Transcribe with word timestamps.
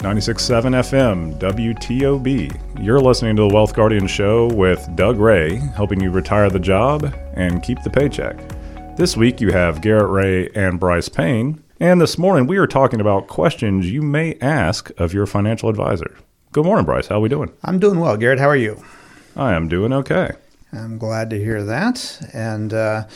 96.7 0.00 0.76
FM, 0.76 1.38
WTOB. 1.40 2.84
You're 2.84 3.00
listening 3.00 3.34
to 3.34 3.42
the 3.42 3.52
Wealth 3.52 3.74
Guardian 3.74 4.06
Show 4.06 4.46
with 4.46 4.88
Doug 4.94 5.18
Ray, 5.18 5.56
helping 5.56 6.00
you 6.00 6.12
retire 6.12 6.48
the 6.48 6.60
job 6.60 7.12
and 7.34 7.64
keep 7.64 7.82
the 7.82 7.90
paycheck. 7.90 8.36
This 8.96 9.16
week 9.16 9.40
you 9.40 9.50
have 9.50 9.80
Garrett 9.80 10.08
Ray 10.08 10.50
and 10.54 10.78
Brice 10.78 11.08
Payne, 11.08 11.60
and 11.80 12.00
this 12.00 12.16
morning 12.16 12.46
we 12.46 12.58
are 12.58 12.66
talking 12.68 13.00
about 13.00 13.26
questions 13.26 13.90
you 13.90 14.00
may 14.00 14.38
ask 14.40 14.88
of 14.98 15.12
your 15.12 15.26
financial 15.26 15.68
advisor. 15.68 16.16
Good 16.52 16.64
morning, 16.64 16.84
Brice. 16.84 17.08
How 17.08 17.16
are 17.16 17.20
we 17.20 17.28
doing? 17.28 17.52
I'm 17.64 17.80
doing 17.80 17.98
well, 17.98 18.16
Garrett. 18.16 18.38
How 18.38 18.50
are 18.50 18.54
you? 18.56 18.80
I 19.34 19.54
am 19.54 19.66
doing 19.66 19.92
okay. 19.92 20.30
I'm 20.72 20.98
glad 20.98 21.28
to 21.30 21.42
hear 21.42 21.64
that. 21.64 22.20
And 22.32 22.72
uh, 22.72 23.08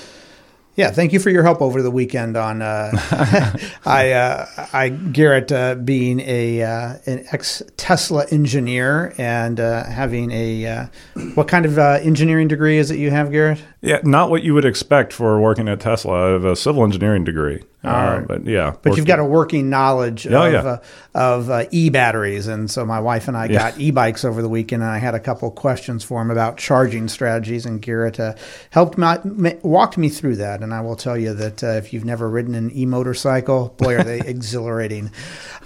yeah, 0.75 0.91
thank 0.91 1.13
you 1.13 1.19
for 1.19 1.31
your 1.31 1.43
help 1.43 1.61
over 1.61 1.83
the 1.83 1.91
weekend 1.91 2.37
on 2.37 2.63
uh, 2.63 2.91
I, 3.85 4.13
uh, 4.13 4.47
I 4.73 4.89
Garrett 4.89 5.53
uh, 5.53 5.75
being 5.75 6.21
a 6.21 6.63
uh, 6.63 6.97
an 7.07 7.25
ex 7.31 7.63
Tesla 7.77 8.27
engineer 8.31 9.15
and 9.19 9.61
uh, 9.61 9.85
having 9.85 10.31
a 10.31 10.67
uh, 10.67 10.87
what 11.35 11.49
kind 11.49 11.67
of 11.67 11.79
engineering 11.79 12.49
degree 12.49 12.79
is 12.79 12.91
it 12.91 12.99
you 12.99 13.11
have, 13.11 13.31
Garrett? 13.31 13.63
Yeah, 13.83 14.01
not 14.03 14.31
what 14.31 14.43
you 14.43 14.55
would 14.55 14.65
expect 14.65 15.13
for 15.13 15.41
working 15.41 15.69
at 15.69 15.81
Tesla. 15.81 16.29
I 16.29 16.33
have 16.33 16.45
a 16.45 16.57
civil 16.57 16.85
engineering 16.85 17.25
degree. 17.25 17.63
Uh, 17.85 18.21
but 18.21 18.47
yeah, 18.47 18.77
but 18.83 18.97
you've 18.97 19.07
got 19.07 19.19
a 19.19 19.25
working 19.25 19.69
knowledge 19.69 20.25
oh, 20.29 20.47
of, 20.47 20.53
yeah. 20.53 20.61
uh, 20.61 20.79
of 21.15 21.51
uh, 21.51 21.65
e 21.73 21.91
batteries, 21.91 22.47
and 22.47 22.71
so 22.71 22.87
my 22.87 23.01
wife 23.01 23.27
and 23.27 23.37
I 23.37 23.47
yeah. 23.47 23.71
got 23.71 23.81
e 23.81 23.91
bikes 23.91 24.25
over 24.25 24.41
the 24.41 24.49
weekend, 24.49 24.83
and 24.83 24.91
I 24.91 24.99
had 24.99 25.17
a 25.17 25.21
couple 25.21 25.51
questions 25.51 26.05
for 26.05 26.23
him 26.23 26.31
about 26.31 26.59
charging 26.59 27.09
strategies, 27.09 27.67
and 27.67 27.83
Garrett 27.83 28.21
uh, 28.21 28.35
helped 28.71 28.97
my, 28.99 29.21
walked 29.63 29.99
me 29.99 30.09
through 30.09 30.37
that, 30.37 30.63
and 30.63 30.73
I 30.73 30.81
will 30.81 30.95
tell 30.95 31.19
you 31.19 31.35
that 31.35 31.65
uh, 31.65 31.71
if 31.71 31.93
you've 31.93 32.05
never 32.05 32.31
ridden 32.31 32.55
an 32.55 32.71
e 32.73 32.87
motorcycle, 32.87 33.75
boy, 33.79 33.97
are 33.97 34.05
they 34.05 34.21
exhilarating! 34.27 35.11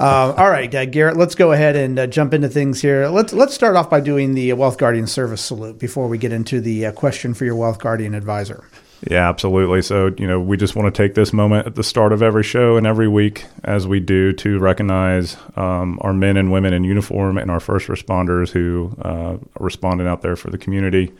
Uh, 0.01 0.33
all 0.39 0.51
right, 0.51 0.71
Garrett, 0.91 1.19
let's 1.19 1.35
go 1.35 1.53
ahead 1.53 1.77
and 1.77 2.11
jump 2.11 2.33
into 2.33 2.49
things 2.49 2.81
here. 2.81 3.09
Let's 3.09 3.35
let's 3.35 3.53
start 3.53 3.77
off 3.77 3.91
by 3.91 4.01
doing 4.01 4.33
the 4.33 4.55
Wealth 4.55 4.79
Guardian 4.79 5.07
service 5.07 5.43
salute 5.43 5.79
before 5.79 6.09
we 6.09 6.17
get 6.17 6.33
into 6.33 6.63
the 6.63 6.93
question 6.93 7.35
for 7.35 7.45
your 7.45 7.57
Wealth 7.57 7.79
Guardian 7.79 8.15
advisor. 8.15 8.65
Yeah, 9.09 9.29
absolutely. 9.29 9.83
So, 9.83 10.15
you 10.17 10.27
know, 10.27 10.41
we 10.41 10.57
just 10.57 10.75
want 10.75 10.93
to 10.93 11.03
take 11.03 11.15
this 11.15 11.33
moment 11.33 11.67
at 11.67 11.75
the 11.75 11.85
start 11.85 12.13
of 12.13 12.23
every 12.23 12.43
show 12.43 12.77
and 12.77 12.87
every 12.87 13.09
week, 13.09 13.45
as 13.63 13.87
we 13.87 14.01
do, 14.01 14.33
to 14.35 14.59
recognize 14.59 15.37
um, 15.57 15.99
our 16.01 16.15
men 16.15 16.37
and 16.37 16.51
women 16.51 16.73
in 16.73 16.83
uniform 16.83 17.37
and 17.37 17.51
our 17.51 17.61
first 17.61 17.89
responders 17.89 18.51
who 18.51 18.97
uh, 19.03 19.35
are 19.35 19.41
responding 19.61 20.07
out 20.07 20.23
there 20.23 20.35
for 20.35 20.51
the 20.51 20.59
community. 20.59 21.13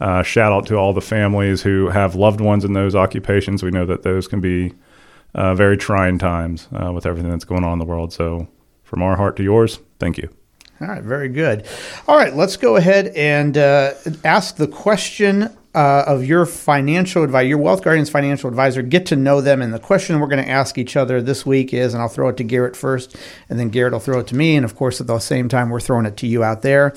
Uh, 0.00 0.22
shout 0.22 0.52
out 0.52 0.66
to 0.66 0.74
all 0.74 0.92
the 0.92 1.00
families 1.00 1.62
who 1.62 1.88
have 1.88 2.16
loved 2.16 2.40
ones 2.40 2.64
in 2.64 2.72
those 2.72 2.96
occupations. 2.96 3.62
We 3.62 3.70
know 3.70 3.86
that 3.86 4.02
those 4.02 4.26
can 4.26 4.40
be 4.40 4.74
uh, 5.34 5.54
very 5.54 5.76
trying 5.76 6.18
times 6.18 6.66
uh, 6.72 6.90
with 6.92 7.06
everything 7.06 7.30
that's 7.30 7.44
going 7.44 7.62
on 7.62 7.74
in 7.74 7.78
the 7.78 7.84
world. 7.84 8.12
So, 8.12 8.48
from 8.82 9.00
our 9.00 9.16
heart 9.16 9.36
to 9.36 9.44
yours, 9.44 9.78
thank 10.00 10.18
you. 10.18 10.28
All 10.80 10.88
right, 10.88 11.02
very 11.02 11.28
good. 11.28 11.66
All 12.08 12.16
right, 12.16 12.34
let's 12.34 12.56
go 12.56 12.74
ahead 12.74 13.06
and 13.14 13.56
uh, 13.56 13.94
ask 14.24 14.56
the 14.56 14.66
question 14.66 15.56
uh, 15.74 16.04
of 16.06 16.24
your 16.24 16.44
financial 16.44 17.22
advisor, 17.22 17.48
your 17.48 17.58
Wealth 17.58 17.82
Guardian's 17.82 18.10
financial 18.10 18.48
advisor, 18.48 18.82
get 18.82 19.06
to 19.06 19.16
know 19.16 19.40
them. 19.40 19.62
And 19.62 19.72
the 19.72 19.78
question 19.78 20.20
we're 20.20 20.26
going 20.26 20.44
to 20.44 20.50
ask 20.50 20.76
each 20.76 20.96
other 20.96 21.22
this 21.22 21.46
week 21.46 21.72
is, 21.72 21.94
and 21.94 22.02
I'll 22.02 22.08
throw 22.08 22.28
it 22.28 22.36
to 22.38 22.44
Garrett 22.44 22.76
first, 22.76 23.16
and 23.48 23.58
then 23.58 23.70
Garrett 23.70 23.92
will 23.92 24.00
throw 24.00 24.20
it 24.20 24.26
to 24.28 24.36
me. 24.36 24.56
And 24.56 24.64
of 24.64 24.76
course, 24.76 25.00
at 25.00 25.06
the 25.06 25.18
same 25.18 25.48
time, 25.48 25.70
we're 25.70 25.80
throwing 25.80 26.06
it 26.06 26.16
to 26.18 26.26
you 26.26 26.44
out 26.44 26.62
there. 26.62 26.94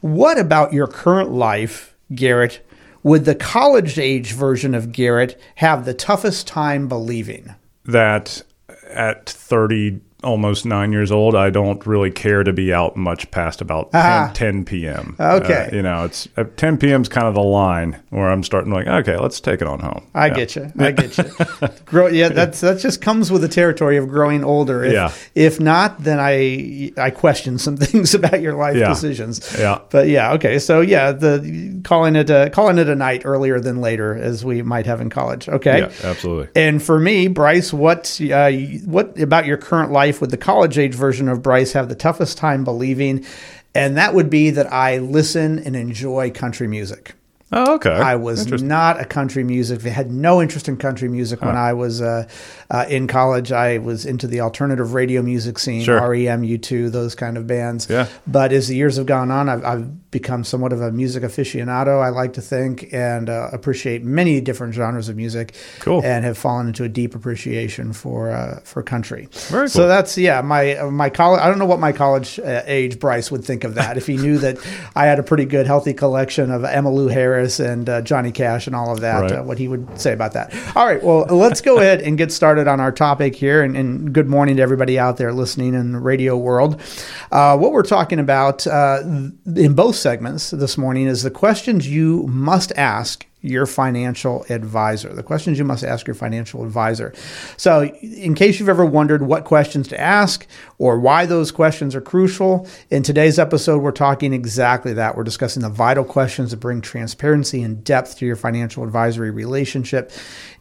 What 0.00 0.38
about 0.38 0.72
your 0.72 0.86
current 0.86 1.30
life, 1.30 1.94
Garrett, 2.14 2.66
would 3.02 3.26
the 3.26 3.34
college 3.34 3.98
age 3.98 4.32
version 4.32 4.74
of 4.74 4.90
Garrett 4.90 5.38
have 5.56 5.84
the 5.84 5.94
toughest 5.94 6.46
time 6.46 6.88
believing? 6.88 7.54
That 7.84 8.42
at 8.88 9.28
30 9.28 10.00
almost 10.24 10.66
nine 10.66 10.92
years 10.92 11.12
old, 11.12 11.34
I 11.34 11.50
don't 11.50 11.84
really 11.86 12.10
care 12.10 12.42
to 12.42 12.52
be 12.52 12.72
out 12.72 12.96
much 12.96 13.30
past 13.30 13.60
about 13.60 13.92
10, 13.92 14.00
uh-huh. 14.00 14.32
10 14.34 14.64
p.m. 14.64 15.16
Okay. 15.20 15.68
Uh, 15.70 15.76
you 15.76 15.82
know, 15.82 16.04
it's 16.04 16.28
uh, 16.36 16.44
10 16.56 16.78
p.m. 16.78 17.02
is 17.02 17.08
kind 17.08 17.26
of 17.26 17.34
the 17.34 17.42
line 17.42 18.00
where 18.10 18.30
I'm 18.30 18.42
starting 18.42 18.72
like, 18.72 18.86
okay, 18.86 19.16
let's 19.16 19.40
take 19.40 19.60
it 19.60 19.68
on 19.68 19.80
home. 19.80 20.06
I 20.14 20.28
yeah. 20.28 20.34
get 20.34 20.56
you. 20.56 20.72
I 20.78 20.90
get 20.92 21.18
you. 21.18 21.24
Grow, 21.84 22.06
yeah, 22.08 22.28
that's 22.28 22.60
that 22.60 22.78
just 22.78 23.00
comes 23.00 23.30
with 23.30 23.42
the 23.42 23.48
territory 23.48 23.96
of 23.96 24.08
growing 24.08 24.44
older. 24.44 24.84
If, 24.84 24.92
yeah. 24.92 25.12
If 25.34 25.60
not, 25.60 26.02
then 26.02 26.18
I 26.18 26.92
I 26.96 27.10
question 27.10 27.58
some 27.58 27.76
things 27.84 28.14
about 28.14 28.40
your 28.40 28.54
life 28.54 28.76
yeah. 28.76 28.88
decisions. 28.88 29.54
Yeah. 29.58 29.80
But 29.90 30.08
yeah, 30.08 30.32
okay. 30.34 30.58
So 30.58 30.80
yeah, 30.80 31.12
the 31.12 31.80
calling 31.84 32.16
it 32.16 32.30
a, 32.30 32.50
calling 32.50 32.78
it 32.78 32.88
a 32.88 32.94
night 32.94 33.22
earlier 33.24 33.60
than 33.60 33.80
later, 33.80 34.14
as 34.14 34.44
we 34.44 34.62
might 34.62 34.86
have 34.86 35.00
in 35.00 35.10
college. 35.10 35.48
Okay. 35.48 35.80
Yeah, 35.80 35.92
absolutely. 36.02 36.48
And 36.54 36.82
for 36.82 36.98
me, 36.98 37.28
Brice, 37.28 37.72
what 37.72 38.20
uh, 38.20 38.50
what 38.84 39.18
about 39.20 39.46
your 39.46 39.56
current 39.56 39.92
life? 39.92 40.13
Life 40.14 40.20
would 40.20 40.30
the 40.30 40.36
college 40.36 40.78
age 40.78 40.94
version 40.94 41.28
of 41.28 41.42
Brice 41.42 41.72
have 41.72 41.88
the 41.88 41.96
toughest 41.96 42.38
time 42.38 42.62
believing? 42.62 43.26
And 43.74 43.96
that 43.96 44.14
would 44.14 44.30
be 44.30 44.50
that 44.50 44.72
I 44.72 44.98
listen 44.98 45.58
and 45.58 45.74
enjoy 45.74 46.30
country 46.30 46.68
music. 46.68 47.16
Oh, 47.50 47.74
okay. 47.74 47.90
I 47.90 48.14
was 48.14 48.62
not 48.62 49.00
a 49.00 49.04
country 49.04 49.42
music. 49.42 49.84
I 49.84 49.88
had 49.88 50.12
no 50.12 50.40
interest 50.40 50.68
in 50.68 50.76
country 50.76 51.08
music 51.08 51.40
huh. 51.40 51.46
when 51.46 51.56
I 51.56 51.72
was 51.72 52.00
uh, 52.00 52.28
uh, 52.70 52.84
in 52.88 53.08
college. 53.08 53.50
I 53.50 53.78
was 53.78 54.06
into 54.06 54.28
the 54.28 54.40
alternative 54.40 54.94
radio 54.94 55.20
music 55.20 55.58
scene, 55.58 55.82
sure. 55.82 55.96
REM, 55.96 56.42
U2, 56.42 56.92
those 56.92 57.16
kind 57.16 57.36
of 57.36 57.48
bands. 57.48 57.88
Yeah. 57.90 58.06
But 58.24 58.52
as 58.52 58.68
the 58.68 58.76
years 58.76 58.96
have 58.98 59.06
gone 59.06 59.32
on, 59.32 59.48
I've, 59.48 59.64
I've 59.64 60.03
become 60.14 60.44
somewhat 60.44 60.72
of 60.72 60.80
a 60.80 60.90
music 60.90 61.22
aficionado, 61.22 62.02
I 62.02 62.08
like 62.08 62.32
to 62.34 62.40
think, 62.40 62.88
and 62.92 63.28
uh, 63.28 63.50
appreciate 63.52 64.02
many 64.02 64.40
different 64.40 64.72
genres 64.72 65.10
of 65.10 65.16
music. 65.16 65.54
Cool. 65.80 66.02
And 66.02 66.24
have 66.24 66.38
fallen 66.38 66.68
into 66.68 66.84
a 66.84 66.88
deep 66.88 67.14
appreciation 67.14 67.92
for 67.92 68.30
uh, 68.30 68.60
for 68.64 68.82
country. 68.82 69.28
Very 69.48 69.64
cool. 69.64 69.68
So 69.68 69.88
that's 69.88 70.16
yeah. 70.16 70.40
My 70.40 70.82
my 70.90 71.10
college. 71.10 71.42
I 71.42 71.48
don't 71.48 71.58
know 71.58 71.66
what 71.66 71.80
my 71.80 71.92
college 71.92 72.38
uh, 72.38 72.62
age 72.64 72.98
Brice 72.98 73.30
would 73.30 73.44
think 73.44 73.64
of 73.64 73.74
that 73.74 73.98
if 73.98 74.06
he 74.06 74.16
knew 74.16 74.38
that 74.38 74.56
I 74.96 75.04
had 75.04 75.18
a 75.18 75.22
pretty 75.22 75.44
good, 75.44 75.66
healthy 75.66 75.92
collection 75.92 76.50
of 76.50 76.62
Emmylou 76.62 77.10
Harris 77.10 77.34
Harris 77.34 77.60
and 77.60 77.88
uh, 77.88 78.00
Johnny 78.00 78.30
Cash 78.30 78.66
and 78.66 78.76
all 78.76 78.92
of 78.92 79.00
that, 79.00 79.20
right. 79.20 79.32
uh, 79.32 79.42
what 79.42 79.58
he 79.58 79.66
would 79.68 79.98
say 80.00 80.12
about 80.12 80.32
that. 80.32 80.54
All 80.76 80.86
right, 80.86 81.02
well, 81.02 81.26
let's 81.26 81.60
go 81.60 81.78
ahead 81.78 82.00
and 82.00 82.16
get 82.16 82.32
started 82.32 82.68
on 82.68 82.80
our 82.80 82.92
topic 82.92 83.34
here. 83.34 83.62
And, 83.62 83.76
and 83.76 84.12
good 84.12 84.28
morning 84.28 84.56
to 84.56 84.62
everybody 84.62 84.98
out 84.98 85.16
there 85.16 85.32
listening 85.32 85.74
in 85.74 85.92
the 85.92 85.98
radio 85.98 86.36
world. 86.36 86.80
Uh, 87.32 87.56
what 87.56 87.72
we're 87.72 87.82
talking 87.82 88.18
about 88.18 88.66
uh, 88.66 89.00
in 89.04 89.74
both 89.74 89.96
segments 90.04 90.50
this 90.50 90.76
morning 90.76 91.06
is 91.06 91.22
the 91.22 91.30
questions 91.30 91.88
you 91.88 92.26
must 92.26 92.70
ask 92.76 93.24
your 93.44 93.66
financial 93.66 94.46
advisor. 94.48 95.12
The 95.12 95.22
questions 95.22 95.58
you 95.58 95.64
must 95.64 95.84
ask 95.84 96.06
your 96.06 96.14
financial 96.14 96.64
advisor. 96.64 97.12
So, 97.58 97.84
in 98.00 98.34
case 98.34 98.58
you've 98.58 98.70
ever 98.70 98.86
wondered 98.86 99.22
what 99.22 99.44
questions 99.44 99.86
to 99.88 100.00
ask 100.00 100.46
or 100.78 100.98
why 100.98 101.26
those 101.26 101.52
questions 101.52 101.94
are 101.94 102.00
crucial, 102.00 102.66
in 102.90 103.02
today's 103.02 103.38
episode, 103.38 103.82
we're 103.82 103.92
talking 103.92 104.32
exactly 104.32 104.94
that. 104.94 105.14
We're 105.14 105.24
discussing 105.24 105.62
the 105.62 105.68
vital 105.68 106.04
questions 106.04 106.52
that 106.52 106.56
bring 106.56 106.80
transparency 106.80 107.62
and 107.62 107.84
depth 107.84 108.16
to 108.18 108.26
your 108.26 108.36
financial 108.36 108.82
advisory 108.82 109.30
relationship. 109.30 110.10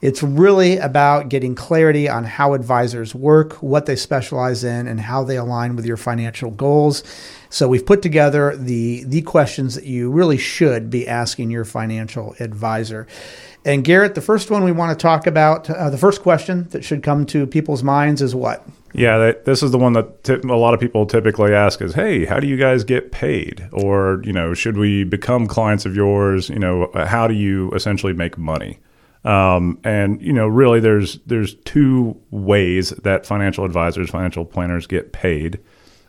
It's 0.01 0.21
really 0.21 0.77
about 0.77 1.29
getting 1.29 1.55
clarity 1.55 2.09
on 2.09 2.25
how 2.25 2.53
advisors 2.53 3.15
work, 3.15 3.53
what 3.63 3.85
they 3.85 3.95
specialize 3.95 4.65
in, 4.65 4.87
and 4.87 4.99
how 4.99 5.23
they 5.23 5.37
align 5.37 5.77
with 5.77 5.85
your 5.85 5.95
financial 5.95 6.51
goals. 6.51 7.03
So 7.53 7.67
we've 7.67 7.85
put 7.85 8.01
together 8.01 8.57
the 8.57 9.03
the 9.03 9.21
questions 9.21 9.75
that 9.75 9.83
you 9.85 10.09
really 10.09 10.39
should 10.39 10.89
be 10.89 11.07
asking 11.07 11.51
your 11.51 11.65
financial 11.65 12.35
advisor. 12.39 12.72
And 13.65 13.83
Garrett, 13.83 14.15
the 14.15 14.21
first 14.21 14.51
one 14.51 14.63
we 14.63 14.73
want 14.73 14.97
to 14.97 15.01
talk 15.01 15.25
about, 15.25 15.69
uh, 15.69 15.89
the 15.89 15.97
first 15.97 16.21
question 16.21 16.67
that 16.71 16.83
should 16.83 17.01
come 17.01 17.25
to 17.27 17.47
people's 17.47 17.81
minds 17.81 18.21
is 18.21 18.35
what? 18.35 18.65
Yeah, 18.93 19.31
this 19.45 19.63
is 19.63 19.71
the 19.71 19.77
one 19.77 19.93
that 19.93 20.23
t- 20.23 20.33
a 20.33 20.57
lot 20.57 20.73
of 20.73 20.79
people 20.79 21.05
typically 21.05 21.53
ask 21.53 21.81
is, 21.81 21.95
"Hey, 21.95 22.25
how 22.25 22.39
do 22.39 22.47
you 22.47 22.57
guys 22.57 22.83
get 22.83 23.11
paid?" 23.11 23.67
Or, 23.71 24.21
you 24.23 24.33
know, 24.33 24.53
should 24.53 24.77
we 24.77 25.03
become 25.03 25.47
clients 25.47 25.85
of 25.85 25.95
yours? 25.95 26.49
You 26.49 26.59
know, 26.59 26.91
how 26.93 27.27
do 27.27 27.33
you 27.33 27.71
essentially 27.71 28.13
make 28.13 28.37
money? 28.37 28.79
Um, 29.25 29.79
and 29.83 30.21
you 30.21 30.33
know, 30.33 30.47
really, 30.47 30.79
there's 30.79 31.19
there's 31.25 31.55
two 31.63 32.17
ways 32.29 32.89
that 32.89 33.25
financial 33.25 33.63
advisors, 33.63 34.09
financial 34.09 34.45
planners 34.45 34.85
get 34.85 35.13
paid. 35.13 35.59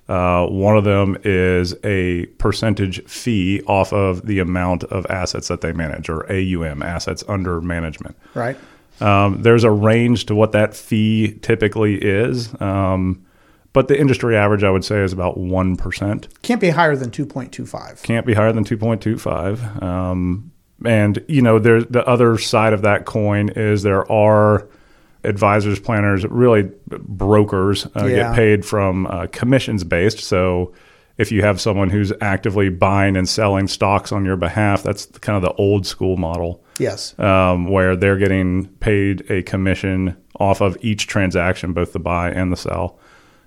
Uh, 0.09 0.47
one 0.47 0.77
of 0.77 0.85
them 0.85 1.17
is 1.25 1.75
a 1.83 2.27
percentage 2.39 3.03
fee 3.05 3.63
off 3.67 3.93
of 3.93 4.27
the 4.27 4.39
amount 4.39 4.85
of 4.85 5.07
assets 5.09 5.49
that 5.49 5.63
they 5.63 5.73
manage, 5.73 6.09
or 6.09 6.31
AUM, 6.31 6.83
assets 6.83 7.25
under 7.27 7.61
management. 7.61 8.17
Right. 8.35 8.57
Um, 9.01 9.43
there's 9.43 9.65
a 9.65 9.71
range 9.71 10.27
to 10.27 10.35
what 10.35 10.53
that 10.53 10.75
fee 10.75 11.39
typically 11.41 11.97
is. 11.97 12.59
Um, 12.61 13.25
but 13.73 13.89
the 13.89 13.99
industry 13.99 14.37
average, 14.37 14.63
I 14.63 14.71
would 14.71 14.85
say, 14.85 15.01
is 15.01 15.13
about 15.13 15.37
1%. 15.37 16.43
Can't 16.43 16.61
be 16.61 16.71
higher 16.71 16.95
than 16.95 17.11
2.25. 17.11 18.03
Can't 18.03 18.25
be 18.25 18.35
higher 18.35 18.53
than 18.53 18.65
2.25. 18.65 19.83
Um, 19.83 20.53
and, 20.85 21.25
you 21.27 21.43
know, 21.43 21.59
there, 21.59 21.83
the 21.83 22.07
other 22.07 22.39
side 22.39 22.73
of 22.73 22.83
that 22.83 23.05
coin 23.05 23.49
is 23.49 23.83
there 23.83 24.11
are– 24.13 24.69
advisors, 25.25 25.81
planners, 25.81 26.25
really 26.27 26.71
brokers 26.87 27.87
uh, 27.97 28.07
yeah. 28.07 28.17
get 28.17 28.35
paid 28.35 28.65
from 28.65 29.07
uh, 29.07 29.27
commissions 29.33 29.85
based. 29.85 30.21
So 30.21 30.73
if 31.17 31.31
you 31.31 31.43
have 31.43 31.61
someone 31.61 31.91
who's 31.91 32.13
actively 32.21 32.69
buying 32.69 33.17
and 33.17 33.29
selling 33.29 33.69
stocks 33.69 34.13
on 34.13 34.25
your 34.25 34.37
behalf, 34.37 34.83
that's 34.83 35.07
kind 35.07 35.37
of 35.37 35.43
the 35.43 35.53
old 35.55 35.87
school 35.87 36.17
model. 36.17 36.63
Yes. 36.79 37.17
Um, 37.19 37.69
where 37.69 37.95
they're 37.95 38.19
getting 38.19 38.67
paid 38.67 39.31
a 39.31 39.43
commission 39.43 40.17
off 40.41 40.61
of 40.61 40.77
each 40.81 41.07
transaction, 41.07 41.73
both 41.73 41.93
the 41.93 42.01
buy 42.01 42.31
and 42.31 42.53
the 42.53 42.57
sell. 42.57 42.99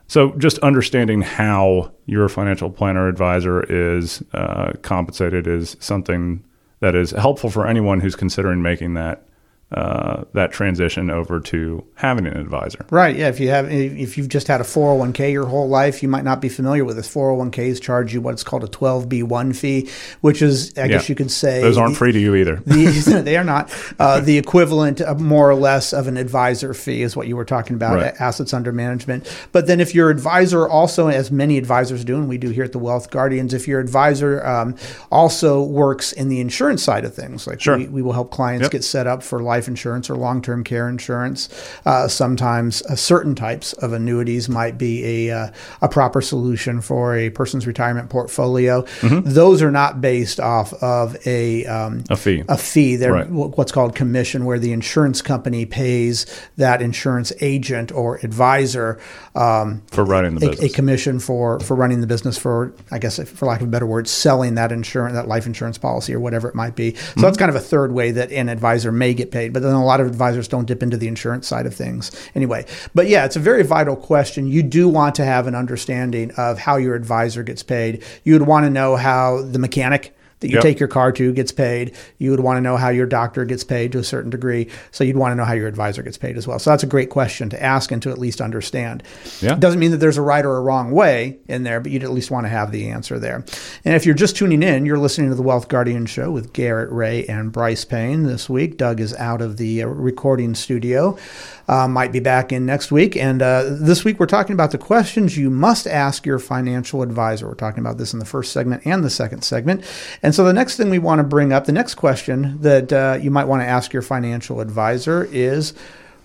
So, 0.09 0.31
just 0.37 0.57
understanding 0.59 1.21
how 1.21 1.91
your 2.05 2.29
financial 2.29 2.69
planner 2.69 3.09
advisor 3.09 3.63
is 3.69 4.23
uh, 4.33 4.71
compensated 4.81 5.47
is 5.47 5.75
something 5.81 6.45
that 6.79 6.95
is 6.95 7.11
helpful 7.11 7.49
for 7.49 7.67
anyone 7.67 7.99
who's 7.99 8.15
considering 8.15 8.61
making 8.61 8.93
that 8.93 9.27
uh, 9.69 10.23
that 10.31 10.53
transition 10.53 11.09
over 11.09 11.41
to 11.41 11.85
having 11.95 12.25
an 12.25 12.37
advisor. 12.37 12.85
Right. 12.89 13.17
Yeah. 13.17 13.27
If 13.27 13.41
you 13.41 13.49
have, 13.49 13.69
if 13.69 14.17
you've 14.17 14.29
just 14.29 14.47
had 14.47 14.61
a 14.61 14.63
401k 14.63 15.33
your 15.33 15.45
whole 15.45 15.67
life, 15.67 16.01
you 16.01 16.07
might 16.07 16.23
not 16.23 16.39
be 16.39 16.47
familiar 16.47 16.85
with 16.85 16.95
this. 16.95 17.13
401ks 17.13 17.81
charge 17.81 18.13
you 18.13 18.21
what's 18.21 18.45
called 18.45 18.63
a 18.63 18.67
12b1 18.67 19.53
fee, 19.53 19.89
which 20.21 20.41
is, 20.41 20.73
I 20.77 20.81
yeah. 20.81 20.87
guess 20.87 21.09
you 21.09 21.15
could 21.15 21.31
say, 21.31 21.61
those 21.61 21.77
aren't 21.77 21.97
free 21.97 22.13
to 22.13 22.19
you 22.19 22.35
either. 22.35 22.63
The, 22.77 23.21
they 23.25 23.37
are 23.37 23.43
not. 23.43 23.73
Uh, 23.99 24.19
the 24.19 24.37
equivalent, 24.37 25.01
of 25.01 25.19
more 25.19 25.49
or 25.49 25.55
less, 25.55 25.93
of 25.93 26.07
an 26.07 26.15
advisor 26.15 26.73
fee 26.73 27.01
is 27.01 27.15
what 27.15 27.27
you 27.27 27.35
were 27.35 27.45
talking 27.45 27.75
about, 27.75 27.95
right. 27.95 28.13
assets 28.19 28.53
under 28.53 28.71
management. 28.71 29.27
But 29.51 29.67
then, 29.67 29.79
if 29.79 29.95
your 29.95 30.09
advisor 30.09 30.67
also, 30.67 31.07
as 31.07 31.31
many 31.31 31.57
advisors 31.57 32.05
do, 32.05 32.17
and 32.17 32.29
we 32.29 32.37
do 32.37 32.49
here 32.49 32.63
at 32.63 32.71
the 32.71 32.79
Wealth 32.79 33.09
Guardians, 33.09 33.53
if 33.53 33.67
your 33.67 33.79
advisor 33.79 34.45
um, 34.45 34.75
also 35.11 35.63
works 35.63 36.13
in 36.13 36.29
the 36.29 36.39
insurance 36.39 36.83
side 36.83 37.03
of 37.03 37.15
things, 37.15 37.47
like 37.47 37.59
sure. 37.59 37.77
we, 37.77 37.87
we 37.87 38.01
will 38.01 38.13
help 38.13 38.31
clients 38.31 38.65
yep. 38.65 38.71
get 38.71 38.83
set 38.83 39.07
up 39.07 39.23
for 39.23 39.41
life 39.41 39.56
life 39.57 39.67
insurance 39.67 40.07
or 40.07 40.15
long 40.15 40.39
term 40.39 40.63
care 40.63 40.87
insurance. 40.87 41.49
Uh, 41.83 42.07
sometimes 42.07 42.83
uh, 42.83 42.95
certain 42.95 43.33
types 43.33 43.73
of 43.73 43.91
annuities 43.91 44.47
might 44.47 44.77
be 44.77 45.29
a, 45.29 45.35
uh, 45.35 45.51
a 45.81 45.89
proper 45.89 46.21
solution 46.21 46.79
for 46.79 47.15
a 47.15 47.31
person's 47.31 47.65
retirement 47.65 48.07
portfolio. 48.09 48.83
Mm-hmm. 49.01 49.27
Those 49.31 49.63
are 49.63 49.71
not 49.71 49.99
based 49.99 50.39
off 50.39 50.73
of 50.83 51.17
a, 51.25 51.65
um, 51.65 52.03
a 52.11 52.15
fee. 52.15 52.43
A 52.47 52.57
fee. 52.57 52.97
They're 52.97 53.13
right. 53.13 53.29
what's 53.29 53.71
called 53.71 53.95
commission, 53.95 54.45
where 54.45 54.59
the 54.59 54.73
insurance 54.73 55.23
company 55.23 55.65
pays 55.65 56.27
that 56.57 56.83
insurance 56.83 57.33
agent 57.41 57.91
or 57.91 58.17
advisor 58.17 58.99
um, 59.33 59.81
for 59.87 60.05
running 60.05 60.35
the 60.35 60.41
business. 60.41 60.61
A, 60.61 60.65
a, 60.65 60.69
commission 60.69 61.19
for, 61.19 61.59
for 61.61 61.75
running 61.75 62.01
the 62.01 62.07
business 62.07 62.37
for, 62.37 62.73
I 62.91 62.99
guess, 62.99 63.17
for 63.27 63.47
lack 63.47 63.61
of 63.61 63.67
a 63.67 63.71
better 63.71 63.87
word, 63.87 64.07
selling 64.07 64.55
that 64.55 64.71
insurance, 64.71 65.15
that 65.15 65.27
life 65.27 65.47
insurance 65.47 65.79
policy 65.79 66.13
or 66.13 66.19
whatever 66.19 66.47
it 66.47 66.53
might 66.53 66.75
be. 66.75 66.93
So 66.93 67.01
mm-hmm. 67.01 67.21
that's 67.21 67.37
kind 67.37 67.49
of 67.49 67.55
a 67.55 67.59
third 67.59 67.91
way 67.91 68.11
that 68.11 68.31
an 68.31 68.49
advisor 68.49 68.91
may 68.91 69.13
get 69.13 69.31
paid. 69.31 69.46
But 69.49 69.61
then 69.63 69.73
a 69.73 69.85
lot 69.85 69.99
of 69.99 70.07
advisors 70.07 70.47
don't 70.47 70.65
dip 70.65 70.83
into 70.83 70.97
the 70.97 71.07
insurance 71.07 71.47
side 71.47 71.65
of 71.65 71.73
things 71.73 72.11
anyway. 72.35 72.65
But 72.93 73.07
yeah, 73.07 73.25
it's 73.25 73.35
a 73.35 73.39
very 73.39 73.63
vital 73.63 73.95
question. 73.95 74.47
You 74.47 74.63
do 74.63 74.89
want 74.89 75.15
to 75.15 75.25
have 75.25 75.47
an 75.47 75.55
understanding 75.55 76.31
of 76.37 76.59
how 76.59 76.77
your 76.77 76.95
advisor 76.95 77.43
gets 77.43 77.63
paid. 77.63 78.03
You 78.23 78.33
would 78.33 78.47
want 78.47 78.65
to 78.65 78.69
know 78.69 78.95
how 78.95 79.41
the 79.41 79.59
mechanic 79.59 80.16
that 80.39 80.49
you 80.49 80.55
yep. 80.55 80.63
take 80.63 80.79
your 80.79 80.89
car 80.89 81.11
to 81.11 81.33
gets 81.33 81.51
paid. 81.51 81.95
You 82.17 82.31
would 82.31 82.39
want 82.39 82.57
to 82.57 82.61
know 82.61 82.77
how 82.77 82.89
your 82.89 83.05
doctor 83.05 83.45
gets 83.45 83.63
paid 83.63 83.91
to 83.93 83.99
a 83.99 84.03
certain 84.03 84.29
degree. 84.29 84.69
So 84.91 85.03
you'd 85.03 85.17
want 85.17 85.31
to 85.31 85.35
know 85.35 85.45
how 85.45 85.53
your 85.53 85.67
advisor 85.67 86.03
gets 86.03 86.17
paid 86.17 86.37
as 86.37 86.47
well. 86.47 86.59
So 86.59 86.69
that's 86.69 86.83
a 86.83 86.87
great 86.87 87.09
question 87.09 87.49
to 87.49 87.63
ask 87.63 87.91
and 87.91 88.01
to 88.03 88.11
at 88.11 88.17
least 88.17 88.41
understand. 88.41 89.03
Yeah. 89.41 89.53
It 89.53 89.59
doesn't 89.59 89.79
mean 89.79 89.91
that 89.91 89.97
there's 89.97 90.17
a 90.17 90.21
right 90.21 90.45
or 90.45 90.57
a 90.57 90.61
wrong 90.61 90.91
way 90.91 91.39
in 91.47 91.63
there, 91.63 91.79
but 91.79 91.91
you'd 91.91 92.03
at 92.03 92.11
least 92.11 92.31
want 92.31 92.45
to 92.45 92.49
have 92.49 92.71
the 92.71 92.89
answer 92.89 93.19
there. 93.19 93.43
And 93.83 93.95
if 93.95 94.05
you're 94.05 94.15
just 94.15 94.35
tuning 94.35 94.63
in, 94.63 94.85
you're 94.85 94.99
listening 94.99 95.29
to 95.29 95.35
the 95.35 95.41
Wealth 95.41 95.67
Guardian 95.67 96.05
show 96.05 96.31
with 96.31 96.53
Garrett 96.53 96.91
Ray 96.91 97.25
and 97.25 97.51
Brice 97.51 97.85
Payne 97.85 98.23
this 98.23 98.49
week. 98.49 98.77
Doug 98.77 98.99
is 98.99 99.13
out 99.15 99.41
of 99.41 99.57
the 99.57 99.83
uh, 99.83 99.87
recording 99.87 100.55
studio 100.55 101.17
uh, 101.67 101.87
might 101.87 102.11
be 102.11 102.19
back 102.19 102.51
in 102.51 102.65
next 102.65 102.91
week. 102.91 103.15
And 103.15 103.41
uh, 103.41 103.63
this 103.69 104.03
week, 104.05 104.19
we're 104.19 104.25
talking 104.25 104.53
about 104.53 104.71
the 104.71 104.77
questions 104.77 105.37
you 105.37 105.49
must 105.49 105.85
ask 105.87 106.25
your 106.25 106.39
financial 106.39 107.01
advisor. 107.01 107.47
We're 107.47 107.55
talking 107.55 107.79
about 107.79 107.97
this 107.97 108.13
in 108.13 108.19
the 108.19 108.25
first 108.25 108.53
segment 108.53 108.85
and 108.85 109.03
the 109.03 109.09
second 109.09 109.43
segment. 109.43 109.83
And 110.23 110.33
so, 110.33 110.43
the 110.43 110.53
next 110.53 110.77
thing 110.77 110.89
we 110.89 110.99
want 110.99 111.19
to 111.19 111.23
bring 111.23 111.51
up, 111.51 111.65
the 111.65 111.71
next 111.71 111.95
question 111.95 112.61
that 112.61 112.93
uh, 112.93 113.17
you 113.21 113.31
might 113.31 113.45
want 113.45 113.61
to 113.61 113.67
ask 113.67 113.91
your 113.91 114.01
financial 114.01 114.61
advisor 114.61 115.27
is 115.31 115.73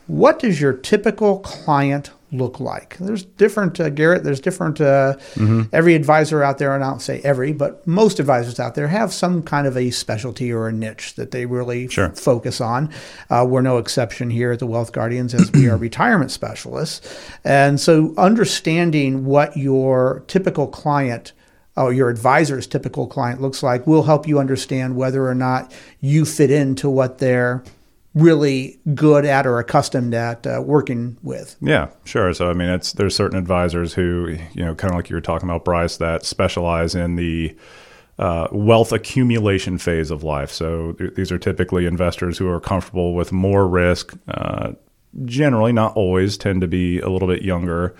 what 0.06 0.38
does 0.38 0.60
your 0.60 0.72
typical 0.72 1.40
client 1.40 2.10
look 2.32 2.58
like? 2.58 2.96
There's 2.98 3.24
different, 3.24 3.78
uh, 3.78 3.90
Garrett, 3.90 4.24
there's 4.24 4.40
different, 4.40 4.80
uh, 4.80 5.16
mm-hmm. 5.34 5.62
every 5.72 5.94
advisor 5.94 6.42
out 6.42 6.58
there, 6.58 6.74
and 6.74 6.82
I 6.82 6.88
don't 6.88 7.02
say 7.02 7.20
every, 7.22 7.52
but 7.52 7.86
most 7.86 8.18
advisors 8.18 8.58
out 8.58 8.74
there 8.74 8.88
have 8.88 9.12
some 9.12 9.42
kind 9.42 9.66
of 9.66 9.76
a 9.76 9.90
specialty 9.90 10.52
or 10.52 10.68
a 10.68 10.72
niche 10.72 11.14
that 11.14 11.30
they 11.30 11.46
really 11.46 11.88
sure. 11.88 12.06
f- 12.06 12.18
focus 12.18 12.60
on. 12.60 12.90
Uh, 13.30 13.46
we're 13.48 13.60
no 13.60 13.78
exception 13.78 14.30
here 14.30 14.52
at 14.52 14.58
the 14.58 14.66
Wealth 14.66 14.92
Guardians 14.92 15.34
as 15.34 15.52
we 15.52 15.68
are 15.68 15.76
retirement 15.92 16.30
specialists. 16.30 17.00
And 17.44 17.80
so 17.80 18.14
understanding 18.16 19.24
what 19.24 19.56
your 19.56 20.24
typical 20.26 20.66
client 20.66 21.32
or 21.76 21.92
your 21.92 22.10
advisor's 22.10 22.66
typical 22.66 23.06
client 23.06 23.40
looks 23.40 23.62
like 23.62 23.86
will 23.86 24.02
help 24.02 24.26
you 24.26 24.38
understand 24.38 24.96
whether 24.96 25.26
or 25.26 25.34
not 25.34 25.72
you 26.00 26.24
fit 26.24 26.50
into 26.50 26.88
what 26.90 27.18
their 27.18 27.62
really 28.14 28.78
good 28.94 29.24
at 29.24 29.46
or 29.46 29.58
accustomed 29.58 30.14
at 30.14 30.46
uh, 30.46 30.62
working 30.64 31.16
with. 31.22 31.56
Yeah, 31.60 31.88
sure. 32.04 32.32
So 32.34 32.50
I 32.50 32.52
mean, 32.52 32.68
it's 32.68 32.92
there's 32.92 33.16
certain 33.16 33.38
advisors 33.38 33.94
who 33.94 34.36
you 34.54 34.64
know, 34.64 34.74
kind 34.74 34.92
of 34.92 34.96
like 34.96 35.10
you 35.10 35.16
were 35.16 35.20
talking 35.22 35.48
about, 35.48 35.64
Brice, 35.64 35.96
that 35.98 36.24
specialize 36.24 36.94
in 36.94 37.16
the 37.16 37.56
uh, 38.18 38.48
wealth 38.52 38.92
accumulation 38.92 39.78
phase 39.78 40.10
of 40.10 40.22
life. 40.22 40.50
So 40.50 40.92
th- 40.92 41.14
these 41.14 41.32
are 41.32 41.38
typically 41.38 41.86
investors 41.86 42.36
who 42.38 42.48
are 42.48 42.60
comfortable 42.60 43.14
with 43.14 43.32
more 43.32 43.66
risk. 43.66 44.14
Uh, 44.28 44.72
generally, 45.24 45.72
not 45.72 45.96
always, 45.96 46.36
tend 46.36 46.60
to 46.60 46.68
be 46.68 47.00
a 47.00 47.08
little 47.08 47.28
bit 47.28 47.42
younger. 47.42 47.94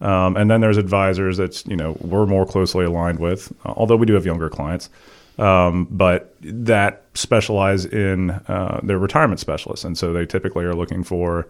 Um, 0.00 0.36
and 0.36 0.50
then 0.50 0.60
there's 0.60 0.76
advisors 0.76 1.38
that 1.38 1.66
you 1.66 1.76
know 1.76 1.96
we're 2.00 2.26
more 2.26 2.46
closely 2.46 2.84
aligned 2.84 3.18
with, 3.18 3.52
although 3.64 3.96
we 3.96 4.06
do 4.06 4.12
have 4.12 4.26
younger 4.26 4.48
clients 4.48 4.90
um, 5.38 5.86
but 5.90 6.34
that 6.40 7.04
specialize 7.14 7.84
in 7.84 8.30
uh, 8.30 8.80
their 8.82 8.98
retirement 8.98 9.40
specialists, 9.40 9.84
and 9.84 9.96
so 9.96 10.12
they 10.12 10.26
typically 10.26 10.64
are 10.64 10.74
looking 10.74 11.04
for 11.04 11.46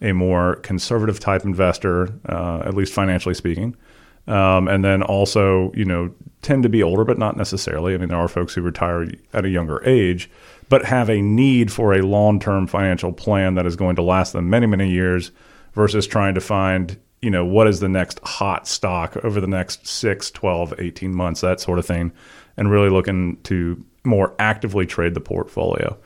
a 0.00 0.12
more 0.12 0.56
conservative 0.56 1.18
type 1.18 1.44
investor, 1.44 2.12
uh, 2.28 2.62
at 2.64 2.74
least 2.74 2.92
financially 2.92 3.34
speaking. 3.34 3.76
Um, 4.26 4.68
and 4.68 4.84
then 4.84 5.02
also, 5.02 5.72
you 5.72 5.86
know, 5.86 6.12
tend 6.42 6.62
to 6.62 6.68
be 6.68 6.82
older, 6.82 7.04
but 7.04 7.18
not 7.18 7.36
necessarily. 7.36 7.94
I 7.94 7.96
mean, 7.96 8.10
there 8.10 8.18
are 8.18 8.28
folks 8.28 8.54
who 8.54 8.60
retire 8.60 9.06
at 9.32 9.44
a 9.44 9.48
younger 9.48 9.82
age, 9.88 10.30
but 10.68 10.84
have 10.84 11.08
a 11.08 11.22
need 11.22 11.72
for 11.72 11.94
a 11.94 12.02
long 12.02 12.38
term 12.38 12.66
financial 12.66 13.12
plan 13.12 13.54
that 13.54 13.64
is 13.66 13.74
going 13.74 13.96
to 13.96 14.02
last 14.02 14.34
them 14.34 14.50
many, 14.50 14.66
many 14.66 14.90
years 14.90 15.30
versus 15.72 16.06
trying 16.06 16.34
to 16.34 16.40
find, 16.40 16.98
you 17.22 17.30
know, 17.30 17.44
what 17.44 17.66
is 17.66 17.80
the 17.80 17.88
next 17.88 18.20
hot 18.20 18.66
stock 18.68 19.16
over 19.24 19.40
the 19.40 19.46
next 19.46 19.86
6, 19.86 20.30
12, 20.30 20.74
18 20.78 21.14
months, 21.14 21.40
that 21.40 21.60
sort 21.60 21.78
of 21.78 21.86
thing 21.86 22.12
and 22.58 22.70
really 22.70 22.90
looking 22.90 23.38
to 23.44 23.82
more 24.04 24.34
actively 24.38 24.84
trade 24.84 25.14
the 25.14 25.20
portfolio. 25.20 25.96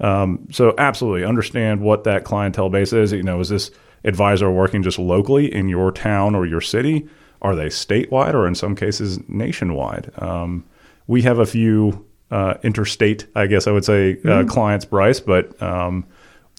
Um, 0.00 0.48
so 0.50 0.74
absolutely 0.76 1.24
understand 1.24 1.80
what 1.80 2.04
that 2.04 2.24
clientele 2.24 2.68
base 2.68 2.92
is. 2.92 3.12
You 3.12 3.22
know, 3.22 3.40
is 3.40 3.48
this 3.48 3.70
advisor 4.04 4.50
working 4.50 4.82
just 4.82 4.98
locally 4.98 5.52
in 5.52 5.68
your 5.68 5.92
town 5.92 6.34
or 6.34 6.44
your 6.44 6.60
city? 6.60 7.08
Are 7.40 7.54
they 7.54 7.66
statewide 7.66 8.34
or 8.34 8.46
in 8.46 8.54
some 8.54 8.74
cases 8.74 9.20
nationwide? 9.28 10.10
Um, 10.18 10.64
we 11.06 11.22
have 11.22 11.38
a 11.38 11.46
few 11.46 12.04
uh, 12.30 12.54
interstate, 12.62 13.26
I 13.36 13.46
guess 13.46 13.66
I 13.66 13.72
would 13.72 13.84
say, 13.84 14.12
uh, 14.12 14.14
mm-hmm. 14.14 14.48
clients, 14.48 14.84
Brice, 14.84 15.20
but 15.20 15.60
um, 15.62 16.04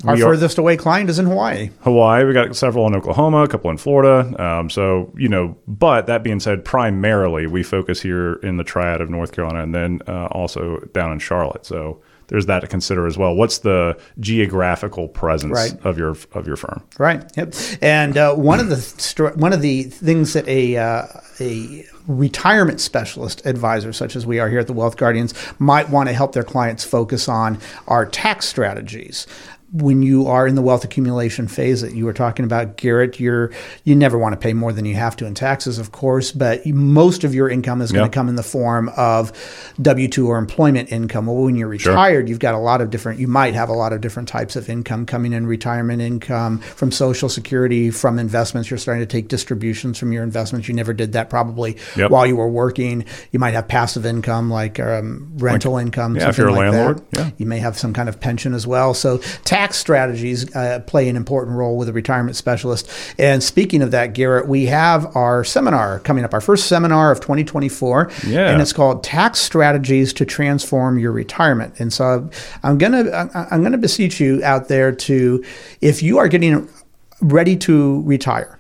our 0.06 0.18
furthest 0.18 0.58
away 0.58 0.76
client 0.76 1.10
is 1.10 1.20
in 1.20 1.26
Hawaii. 1.26 1.70
Hawaii, 1.82 2.26
we 2.26 2.34
got 2.34 2.56
several 2.56 2.88
in 2.88 2.96
Oklahoma, 2.96 3.44
a 3.44 3.48
couple 3.48 3.70
in 3.72 3.78
Florida. 3.78 4.42
Um, 4.42 4.70
so 4.70 5.14
you 5.16 5.30
know, 5.30 5.56
but 5.68 6.08
that 6.08 6.24
being 6.24 6.40
said, 6.40 6.66
primarily 6.66 7.48
we 7.48 7.64
focus 7.64 8.02
here 8.02 8.34
in 8.36 8.58
the 8.58 8.64
triad 8.64 9.02
of 9.02 9.10
North 9.10 9.32
Carolina, 9.32 9.64
and 9.64 9.74
then 9.74 10.02
uh, 10.08 10.26
also 10.28 10.80
down 10.94 11.12
in 11.12 11.20
Charlotte. 11.20 11.66
So 11.66 12.02
there's 12.28 12.48
that 12.48 12.62
to 12.62 12.68
consider 12.68 13.06
as 13.06 13.18
well. 13.18 13.36
What's 13.36 13.60
the 13.60 13.98
geographical 14.20 15.08
presence 15.08 15.54
right. 15.54 15.86
of 15.86 15.98
your 15.98 16.16
of 16.34 16.48
your 16.48 16.56
firm? 16.56 16.84
Right. 16.98 17.24
Yep. 17.38 17.54
And 17.82 18.18
uh, 18.18 18.34
one 18.36 18.60
of 18.60 18.70
the 18.70 19.34
one 19.36 19.54
of 19.54 19.62
the 19.62 19.84
things 19.84 20.34
that 20.34 20.48
a 20.48 20.78
uh, 20.78 21.06
a 21.40 21.86
retirement 22.08 22.82
specialist 22.82 23.46
advisor, 23.46 23.94
such 23.94 24.16
as 24.16 24.26
we 24.26 24.40
are 24.40 24.50
here 24.50 24.60
at 24.60 24.68
the 24.68 24.74
Wealth 24.74 24.98
Guardians, 24.98 25.34
might 25.60 25.90
want 25.90 26.10
to 26.10 26.14
help 26.14 26.34
their 26.34 26.44
clients 26.44 26.84
focus 26.84 27.30
on 27.30 27.60
are 27.88 28.06
tax 28.06 28.48
strategies 28.48 29.28
when 29.74 30.04
you 30.04 30.28
are 30.28 30.46
in 30.46 30.54
the 30.54 30.62
wealth 30.62 30.84
accumulation 30.84 31.48
phase 31.48 31.82
that 31.82 31.96
you 31.96 32.06
were 32.06 32.14
talking 32.14 32.46
about, 32.46 32.78
Garrett, 32.78 33.20
you're 33.20 33.52
you 33.84 33.96
never 33.96 34.20
want 34.20 34.34
to 34.34 34.38
pay 34.38 34.54
more 34.54 34.72
than 34.72 34.86
you 34.86 34.94
have 34.94 35.16
to 35.18 35.26
in 35.26 35.34
taxes, 35.34 35.80
of 35.80 35.92
course, 35.92 36.32
but 36.32 36.64
most 36.68 37.24
of 37.24 37.34
your 37.34 37.50
income 37.50 37.82
is 37.82 37.92
going 37.92 38.10
to 38.10 38.14
come 38.14 38.30
in 38.30 38.36
the 38.36 38.44
form 38.44 38.90
of 38.96 39.32
W 39.82 40.08
two 40.08 40.28
or 40.28 40.38
employment 40.38 40.92
income. 40.92 41.26
Well, 41.26 41.38
when 41.38 41.56
you're 41.56 41.68
retired, 41.68 42.26
sure. 42.26 42.30
you've 42.30 42.40
got 42.40 42.54
a 42.54 42.60
lot 42.60 42.82
of 42.82 42.92
different. 42.92 43.20
You 43.20 43.28
might 43.28 43.56
have 43.56 43.70
a 43.70 43.74
lot 43.74 43.94
of 43.94 44.02
different 44.02 44.30
types 44.30 44.56
of 44.56 44.70
income 44.70 45.08
coming 45.08 45.34
in: 45.34 45.48
retirement 45.48 46.02
income 46.02 46.60
from 46.60 46.92
Social 46.92 47.28
Security, 47.28 47.90
from 47.90 48.20
investments. 48.20 48.70
You're 48.70 48.78
starting 48.78 49.02
to 49.02 49.08
take 49.08 49.28
distributions 49.28 49.98
from 49.98 50.12
your 50.12 50.22
investments. 50.22 50.68
You 50.68 50.76
never 50.76 50.94
did 50.94 51.14
that 51.14 51.32
probably 51.32 51.78
yep. 51.96 52.12
while 52.12 52.28
you 52.28 52.36
were 52.36 52.48
working. 52.48 53.06
You 53.32 53.40
might 53.40 53.56
have 53.56 53.68
passive 53.68 54.06
income 54.06 54.52
like 54.52 54.80
um, 54.80 55.32
rental 55.38 55.74
like, 55.74 55.88
income. 55.88 56.16
Yeah, 56.16 56.30
if 56.30 56.38
you're 56.38 56.50
a 56.50 56.52
like 56.52 56.72
landlord, 56.72 57.12
that. 57.12 57.20
yeah. 57.20 57.32
you 57.38 57.48
may 57.48 57.58
have 57.58 57.76
some 57.76 57.92
kind 57.92 58.08
of 58.08 58.20
pension 58.20 58.54
as 58.54 58.68
well. 58.68 58.94
So 58.94 59.18
tax 59.46 59.63
tax 59.64 59.78
strategies 59.78 60.54
uh, 60.58 60.82
play 60.88 61.08
an 61.08 61.16
important 61.16 61.56
role 61.56 61.78
with 61.78 61.88
a 61.88 61.94
retirement 61.94 62.36
specialist. 62.36 62.90
And 63.18 63.42
speaking 63.42 63.82
of 63.82 63.92
that, 63.92 64.08
Garrett, 64.08 64.46
we 64.46 64.66
have 64.66 65.16
our 65.16 65.46
seminar 65.46 66.02
coming 66.02 66.26
up, 66.26 66.34
our 66.34 66.42
first 66.42 66.68
seminar 66.68 67.14
of 67.14 67.22
2024. 67.22 68.12
Yeah. 68.28 68.50
And 68.50 68.62
it's 68.62 68.74
called 68.74 69.06
Tax 69.06 69.40
Strategies 69.40 70.12
to 70.14 70.26
Transform 70.26 71.00
Your 71.00 71.14
Retirement. 71.14 71.80
And 71.80 71.94
so 71.94 72.30
I'm 72.62 72.78
gonna 72.78 73.30
I'm 73.34 73.64
gonna 73.64 73.78
beseech 73.78 74.20
you 74.20 74.42
out 74.44 74.68
there 74.68 74.92
to, 74.92 75.42
if 75.80 76.04
you 76.04 76.18
are 76.18 76.28
getting 76.28 76.68
ready 77.22 77.56
to 77.56 78.02
retire 78.04 78.60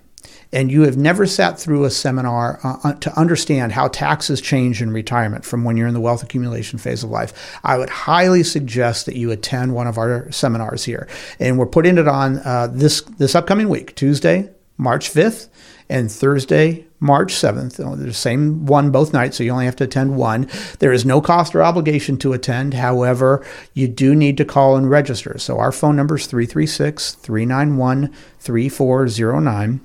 and 0.53 0.71
you 0.71 0.83
have 0.83 0.95
never 0.95 1.25
sat 1.25 1.59
through 1.59 1.83
a 1.83 1.89
seminar 1.89 2.59
uh, 2.63 2.93
to 2.93 3.19
understand 3.19 3.71
how 3.71 3.87
taxes 3.87 4.39
change 4.39 4.81
in 4.81 4.91
retirement 4.91 5.43
from 5.43 5.63
when 5.63 5.75
you're 5.75 5.87
in 5.87 5.95
the 5.95 5.99
wealth 5.99 6.23
accumulation 6.23 6.77
phase 6.77 7.03
of 7.03 7.09
life, 7.09 7.59
I 7.63 7.77
would 7.77 7.89
highly 7.89 8.43
suggest 8.43 9.07
that 9.07 9.15
you 9.15 9.31
attend 9.31 9.73
one 9.73 9.87
of 9.87 9.97
our 9.97 10.31
seminars 10.31 10.85
here. 10.85 11.07
And 11.39 11.57
we're 11.57 11.65
putting 11.65 11.97
it 11.97 12.07
on 12.07 12.37
uh, 12.39 12.67
this 12.71 13.01
this 13.01 13.35
upcoming 13.35 13.67
week, 13.67 13.95
Tuesday, 13.95 14.49
March 14.77 15.11
5th, 15.11 15.49
and 15.89 16.11
Thursday, 16.11 16.85
March 16.99 17.33
7th. 17.33 17.77
The 17.97 18.13
same 18.13 18.65
one 18.65 18.91
both 18.91 19.11
nights, 19.11 19.37
so 19.37 19.43
you 19.43 19.51
only 19.51 19.65
have 19.65 19.75
to 19.77 19.83
attend 19.83 20.15
one. 20.15 20.47
There 20.79 20.93
is 20.93 21.05
no 21.05 21.19
cost 21.19 21.55
or 21.55 21.63
obligation 21.63 22.17
to 22.17 22.33
attend. 22.33 22.75
However, 22.75 23.45
you 23.73 23.87
do 23.87 24.15
need 24.15 24.37
to 24.37 24.45
call 24.45 24.75
and 24.75 24.89
register. 24.89 25.37
So 25.39 25.59
our 25.59 25.71
phone 25.71 25.95
number 25.95 26.15
is 26.15 26.27
336 26.27 27.15
391 27.15 28.13
3409. 28.39 29.81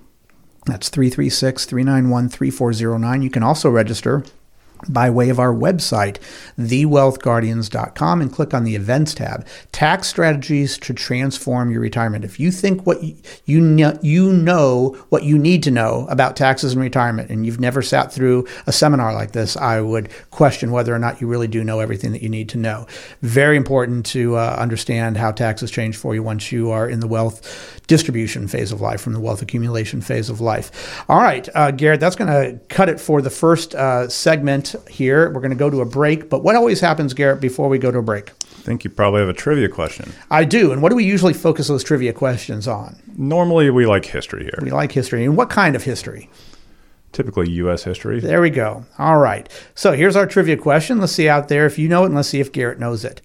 That's 0.68 0.90
336 0.90 1.64
391 1.64 2.28
3409. 2.28 3.22
You 3.22 3.30
can 3.30 3.42
also 3.42 3.70
register 3.70 4.22
by 4.88 5.10
way 5.10 5.28
of 5.28 5.38
our 5.38 5.52
website, 5.52 6.18
thewealthguardians.com, 6.58 8.20
and 8.20 8.32
click 8.32 8.54
on 8.54 8.64
the 8.64 8.74
events 8.74 9.14
tab. 9.14 9.46
Tax 9.72 10.08
strategies 10.08 10.78
to 10.78 10.94
transform 10.94 11.70
your 11.70 11.80
retirement. 11.80 12.24
If 12.24 12.38
you 12.38 12.50
think 12.50 12.86
what 12.86 13.02
you, 13.02 13.16
you 13.44 13.60
know, 13.60 13.98
you 14.02 14.32
know 14.32 14.96
what 15.08 15.24
you 15.24 15.38
need 15.38 15.62
to 15.64 15.70
know 15.70 16.06
about 16.10 16.36
taxes 16.36 16.72
and 16.72 16.82
retirement, 16.82 17.30
and 17.30 17.44
you've 17.44 17.60
never 17.60 17.82
sat 17.82 18.12
through 18.12 18.46
a 18.66 18.72
seminar 18.72 19.12
like 19.12 19.32
this, 19.32 19.56
I 19.56 19.80
would 19.80 20.10
question 20.30 20.70
whether 20.70 20.94
or 20.94 20.98
not 20.98 21.20
you 21.20 21.26
really 21.26 21.48
do 21.48 21.64
know 21.64 21.80
everything 21.80 22.12
that 22.12 22.22
you 22.22 22.28
need 22.28 22.48
to 22.50 22.58
know. 22.58 22.86
Very 23.22 23.56
important 23.56 24.06
to 24.06 24.36
uh, 24.36 24.56
understand 24.58 25.16
how 25.16 25.32
taxes 25.32 25.70
change 25.70 25.96
for 25.96 26.14
you 26.14 26.22
once 26.22 26.52
you 26.52 26.70
are 26.70 26.88
in 26.88 27.00
the 27.00 27.06
wealth 27.06 27.82
distribution 27.86 28.46
phase 28.46 28.70
of 28.70 28.80
life 28.80 29.00
from 29.00 29.14
the 29.14 29.20
wealth 29.20 29.42
accumulation 29.42 30.00
phase 30.00 30.28
of 30.28 30.40
life. 30.40 31.02
All 31.08 31.18
right, 31.18 31.48
uh, 31.54 31.70
Garrett, 31.70 32.00
that's 32.00 32.16
going 32.16 32.30
to 32.30 32.58
cut 32.68 32.88
it 32.88 33.00
for 33.00 33.22
the 33.22 33.30
first 33.30 33.74
uh, 33.74 34.08
segment 34.08 34.67
here. 34.88 35.30
We're 35.30 35.40
going 35.40 35.50
to 35.50 35.56
go 35.56 35.70
to 35.70 35.80
a 35.80 35.84
break. 35.84 36.28
But 36.28 36.42
what 36.42 36.56
always 36.56 36.80
happens, 36.80 37.14
Garrett, 37.14 37.40
before 37.40 37.68
we 37.68 37.78
go 37.78 37.90
to 37.90 37.98
a 37.98 38.02
break? 38.02 38.30
I 38.30 38.60
think 38.62 38.84
you 38.84 38.90
probably 38.90 39.20
have 39.20 39.28
a 39.28 39.34
trivia 39.34 39.68
question. 39.68 40.12
I 40.30 40.44
do. 40.44 40.72
And 40.72 40.82
what 40.82 40.90
do 40.90 40.96
we 40.96 41.04
usually 41.04 41.32
focus 41.32 41.68
those 41.68 41.84
trivia 41.84 42.12
questions 42.12 42.68
on? 42.68 43.00
Normally, 43.16 43.70
we 43.70 43.86
like 43.86 44.04
history 44.04 44.44
here. 44.44 44.58
We 44.62 44.70
like 44.70 44.92
history. 44.92 45.24
And 45.24 45.36
what 45.36 45.50
kind 45.50 45.74
of 45.74 45.84
history? 45.84 46.28
Typically 47.12 47.50
U.S. 47.50 47.84
history. 47.84 48.20
There 48.20 48.42
we 48.42 48.50
go. 48.50 48.84
All 48.98 49.18
right. 49.18 49.48
So 49.74 49.92
here's 49.92 50.16
our 50.16 50.26
trivia 50.26 50.56
question. 50.56 50.98
Let's 50.98 51.12
see 51.12 51.28
out 51.28 51.48
there 51.48 51.66
if 51.66 51.78
you 51.78 51.88
know 51.88 52.02
it, 52.02 52.06
and 52.06 52.14
let's 52.14 52.28
see 52.28 52.40
if 52.40 52.52
Garrett 52.52 52.78
knows 52.78 53.04
it. 53.04 53.22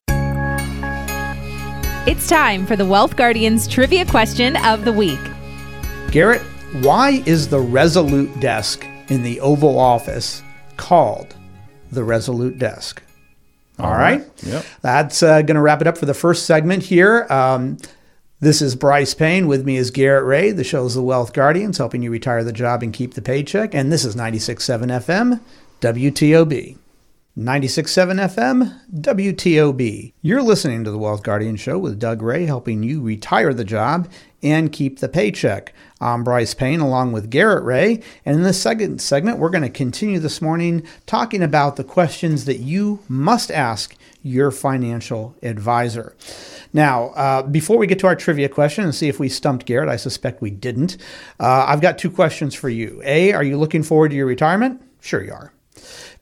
It's 2.06 2.28
time 2.28 2.66
for 2.66 2.76
the 2.76 2.86
Wealth 2.86 3.16
Guardians 3.16 3.68
trivia 3.68 4.06
question 4.06 4.58
of 4.58 4.84
the 4.84 4.92
week. 4.92 5.20
Garrett, 6.12 6.42
why 6.82 7.24
is 7.26 7.48
the 7.48 7.60
Resolute 7.60 8.40
desk 8.40 8.86
in 9.10 9.24
the 9.24 9.40
Oval 9.40 9.80
Office 9.80 10.42
called 10.78 11.36
the 11.92 12.04
Resolute 12.04 12.58
desk? 12.60 13.02
All, 13.80 13.88
All 13.88 13.92
right. 13.94 14.20
right. 14.20 14.44
Yep. 14.44 14.66
That's 14.82 15.24
uh, 15.24 15.42
going 15.42 15.56
to 15.56 15.62
wrap 15.62 15.82
it 15.82 15.88
up 15.88 15.98
for 15.98 16.06
the 16.06 16.14
first 16.14 16.46
segment 16.46 16.84
here. 16.84 17.26
Um, 17.30 17.78
this 18.40 18.62
is 18.62 18.76
Brice 18.76 19.14
Payne. 19.14 19.48
With 19.48 19.66
me 19.66 19.78
is 19.78 19.90
Garrett 19.90 20.26
Ray. 20.26 20.52
The 20.52 20.64
show 20.64 20.86
is 20.86 20.96
The 20.96 21.02
Wealth 21.02 21.34
Guardians, 21.34 21.78
helping 21.78 22.04
you 22.04 22.12
retire 22.12 22.44
the 22.44 22.52
job 22.54 22.84
and 22.84 22.94
keep 22.94 23.14
the 23.14 23.22
paycheck. 23.22 23.74
And 23.74 23.92
this 23.92 24.04
is 24.06 24.16
96.7 24.16 24.88
FM, 24.88 25.40
WTOB. 25.82 26.78
96.7 27.36 28.36
FM, 28.36 28.80
WTOB. 29.02 30.14
You're 30.22 30.44
listening 30.44 30.84
to 30.84 30.92
the 30.92 31.00
Wealth 31.00 31.24
Guardian 31.24 31.56
Show 31.56 31.80
with 31.80 31.98
Doug 31.98 32.22
Ray, 32.22 32.46
helping 32.46 32.84
you 32.84 33.02
retire 33.02 33.56
the 33.56 33.64
job 33.64 34.08
and 34.44 34.72
keep 34.72 35.00
the 35.00 35.10
paycheck. 35.10 35.74
I'm 36.00 36.24
Brice 36.24 36.54
Payne 36.54 36.80
along 36.80 37.12
with 37.12 37.32
Garrett 37.32 37.64
Ray. 37.64 38.04
And 38.24 38.36
in 38.36 38.44
this 38.44 38.62
second 38.62 39.02
segment, 39.02 39.40
we're 39.40 39.50
going 39.50 39.64
to 39.64 39.72
continue 39.72 40.20
this 40.20 40.44
morning 40.44 40.86
talking 41.08 41.42
about 41.42 41.76
the 41.76 41.84
questions 41.84 42.46
that 42.46 42.60
you 42.60 43.00
must 43.08 43.50
ask 43.50 43.96
your 44.22 44.52
financial 44.52 45.36
advisor. 45.42 46.16
Now, 46.72 47.06
uh, 47.16 47.42
before 47.42 47.80
we 47.80 47.88
get 47.88 47.98
to 48.00 48.08
our 48.08 48.16
trivia 48.16 48.48
question 48.48 48.84
and 48.84 48.94
see 48.94 49.08
if 49.08 49.20
we 49.20 49.28
stumped 49.28 49.66
Garrett, 49.66 49.90
I 49.90 49.96
suspect 49.96 50.44
we 50.44 50.52
didn't, 50.52 50.98
uh, 51.40 51.66
I've 51.68 51.82
got 51.82 51.98
two 51.98 52.12
questions 52.12 52.54
for 52.54 52.70
you. 52.70 53.02
A, 53.04 53.34
are 53.34 53.44
you 53.44 53.58
looking 53.58 53.82
forward 53.82 54.10
to 54.10 54.16
your 54.16 54.28
retirement? 54.28 54.84
Sure, 55.02 55.24
you 55.24 55.34
are. 55.34 55.52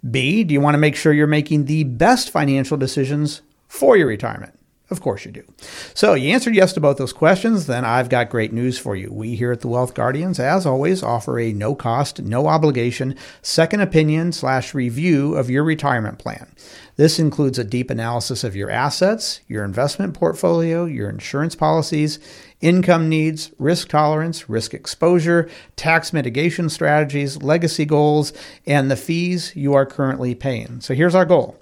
B, 0.10 0.44
do 0.44 0.54
you 0.54 0.62
want 0.62 0.74
to 0.74 0.80
make 0.80 0.96
sure 0.96 1.14
you're 1.14 1.28
making 1.28 1.66
the 1.66 1.84
best 1.84 2.30
financial 2.30 2.78
decisions 2.78 3.42
for 3.68 3.96
your 3.98 4.08
retirement? 4.08 4.58
Of 4.90 5.00
course 5.00 5.24
you 5.24 5.32
do. 5.32 5.46
So 5.94 6.16
you 6.16 6.34
answered 6.34 6.54
yes 6.54 6.74
to 6.74 6.82
both 6.82 6.98
those 6.98 7.14
questions, 7.14 7.66
then 7.66 7.86
I've 7.86 8.10
got 8.10 8.30
great 8.30 8.52
news 8.52 8.78
for 8.78 8.94
you. 8.94 9.10
We 9.10 9.36
here 9.36 9.54
at 9.54 9.62
the 9.62 9.70
Wealth 9.70 9.94
Guardians, 9.94 10.38
as 10.38 10.66
always, 10.66 11.02
offer 11.02 11.40
a 11.40 11.54
no 11.54 11.76
cost, 11.76 12.22
no 12.22 12.48
obligation 12.48 13.16
second 13.42 13.80
opinion 13.80 14.34
slash 14.34 14.74
review 14.74 15.36
of 15.36 15.50
your 15.50 15.64
retirement 15.64 16.20
plan. 16.20 16.54
This 16.98 17.20
includes 17.20 17.58
a 17.58 17.64
deep 17.64 17.90
analysis 17.90 18.44
of 18.44 18.54
your 18.54 18.70
assets, 18.70 19.40
your 19.48 19.64
investment 19.64 20.14
portfolio, 20.14 20.84
your 20.84 21.08
insurance 21.08 21.56
policies, 21.56 22.20
income 22.62 23.10
needs, 23.10 23.52
risk 23.60 23.90
tolerance, 23.90 24.50
risk 24.50 24.74
exposure, 24.74 25.50
tax 25.76 26.14
mitigation 26.14 26.70
strategies, 26.70 27.42
legacy 27.42 27.86
goals, 27.86 28.34
and 28.66 28.90
the 28.90 28.96
fees 28.96 29.56
you 29.56 29.74
are 29.74 29.86
currently 29.86 30.36
paying. 30.36 30.82
So 30.82 30.94
here's 30.94 31.16
our 31.16 31.26
goal 31.26 31.60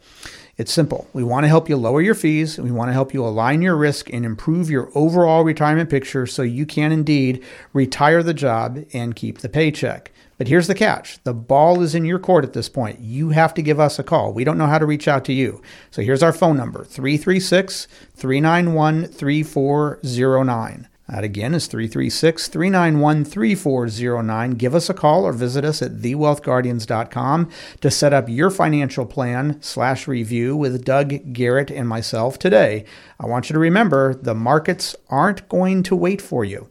it's 0.60 0.74
simple. 0.74 1.08
We 1.14 1.24
want 1.24 1.46
to 1.46 1.48
help 1.48 1.70
you 1.70 1.78
lower 1.78 2.02
your 2.02 2.16
fees, 2.16 2.58
we 2.58 2.70
want 2.70 2.90
to 2.90 2.94
help 2.94 3.14
you 3.14 3.26
align 3.26 3.62
your 3.62 3.78
risk 3.78 4.12
and 4.12 4.26
improve 4.26 4.70
your 4.70 4.92
overall 4.94 5.46
retirement 5.46 5.90
picture 5.90 6.28
so 6.28 6.42
you 6.42 6.66
can 6.66 6.92
indeed 6.92 7.42
retire 7.72 8.22
the 8.22 8.34
job 8.34 8.84
and 8.92 9.16
keep 9.16 9.38
the 9.38 9.48
paycheck. 9.48 10.12
But 10.38 10.50
here's 10.50 10.68
the 10.68 10.76
catch 10.76 11.24
the 11.24 11.34
ball 11.34 11.82
is 11.82 11.96
in 11.96 12.04
your 12.04 12.20
court 12.20 12.44
at 12.44 12.52
this 12.52 12.68
point. 12.68 13.00
You 13.00 13.30
have 13.30 13.54
to 13.54 13.62
give 13.62 13.80
us 13.80 14.00
a 14.00 14.04
call. 14.04 14.34
We 14.34 14.44
don't 14.44 14.58
know 14.58 14.68
how 14.68 14.80
to 14.80 14.86
reach 14.86 15.08
out 15.08 15.24
to 15.26 15.34
you. 15.34 15.62
So 15.92 16.02
here's 16.02 16.24
our 16.24 16.34
phone 16.34 16.58
number 16.58 16.84
336 16.84 17.88
391 18.16 19.06
3409. 19.06 20.89
That 21.10 21.24
again 21.24 21.56
is 21.56 21.66
336 21.66 22.50
391 22.50 23.26
3409. 23.26 24.52
Give 24.52 24.76
us 24.76 24.92
a 24.92 24.94
call 24.94 25.26
or 25.26 25.34
visit 25.34 25.66
us 25.66 25.82
at 25.82 25.98
thewealthguardians.com 25.98 27.50
to 27.82 27.92
set 27.92 28.14
up 28.14 28.30
your 28.30 28.52
financial 28.52 29.08
plan 29.08 29.60
slash 29.60 30.08
review 30.08 30.56
with 30.56 30.86
Doug 30.86 31.34
Garrett 31.34 31.72
and 31.72 31.90
myself 31.90 32.38
today. 32.38 32.86
I 33.20 33.26
want 33.26 33.50
you 33.50 33.54
to 33.54 33.60
remember 33.60 34.14
the 34.14 34.36
markets 34.36 34.96
aren't 35.10 35.50
going 35.50 35.82
to 35.84 35.96
wait 35.96 36.22
for 36.22 36.46
you. 36.46 36.70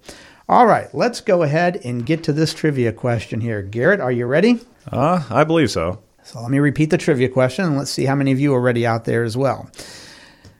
All 0.48 0.66
right, 0.66 0.88
let's 0.94 1.20
go 1.20 1.42
ahead 1.42 1.80
and 1.84 2.06
get 2.06 2.22
to 2.24 2.32
this 2.32 2.54
trivia 2.54 2.92
question 2.92 3.40
here. 3.40 3.60
Garrett, 3.60 4.00
are 4.00 4.12
you 4.12 4.26
ready? 4.26 4.60
Uh, 4.90 5.24
I 5.30 5.42
believe 5.42 5.72
so. 5.72 6.00
So 6.22 6.40
let 6.40 6.50
me 6.50 6.60
repeat 6.60 6.90
the 6.90 6.98
trivia 6.98 7.28
question 7.28 7.64
and 7.64 7.76
let's 7.76 7.90
see 7.90 8.04
how 8.04 8.14
many 8.14 8.30
of 8.30 8.38
you 8.38 8.54
are 8.54 8.60
ready 8.60 8.86
out 8.86 9.04
there 9.04 9.24
as 9.24 9.36
well. 9.36 9.68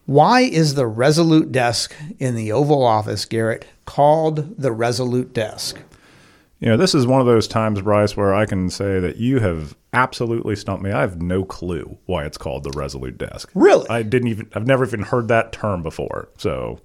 Why 0.08 0.40
is 0.40 0.72
the 0.72 0.86
Resolute 0.86 1.52
desk 1.52 1.94
in 2.18 2.34
the 2.34 2.50
Oval 2.50 2.82
Office, 2.82 3.26
Garrett, 3.26 3.66
called 3.84 4.58
the 4.58 4.72
Resolute 4.72 5.34
desk? 5.34 5.82
You 6.60 6.68
know, 6.68 6.78
this 6.78 6.94
is 6.94 7.06
one 7.06 7.20
of 7.20 7.26
those 7.26 7.46
times, 7.46 7.82
Brice, 7.82 8.16
where 8.16 8.34
I 8.34 8.46
can 8.46 8.70
say 8.70 9.00
that 9.00 9.18
you 9.18 9.40
have 9.40 9.76
absolutely 9.92 10.56
stumped 10.56 10.82
me. 10.82 10.92
I 10.92 11.02
have 11.02 11.20
no 11.20 11.44
clue 11.44 11.98
why 12.06 12.24
it's 12.24 12.38
called 12.38 12.64
the 12.64 12.70
Resolute 12.74 13.18
desk. 13.18 13.50
Really? 13.54 13.86
I 13.90 14.02
didn't 14.02 14.28
even, 14.28 14.48
I've 14.54 14.66
never 14.66 14.86
even 14.86 15.02
heard 15.02 15.28
that 15.28 15.52
term 15.52 15.82
before. 15.82 16.30
So, 16.38 16.80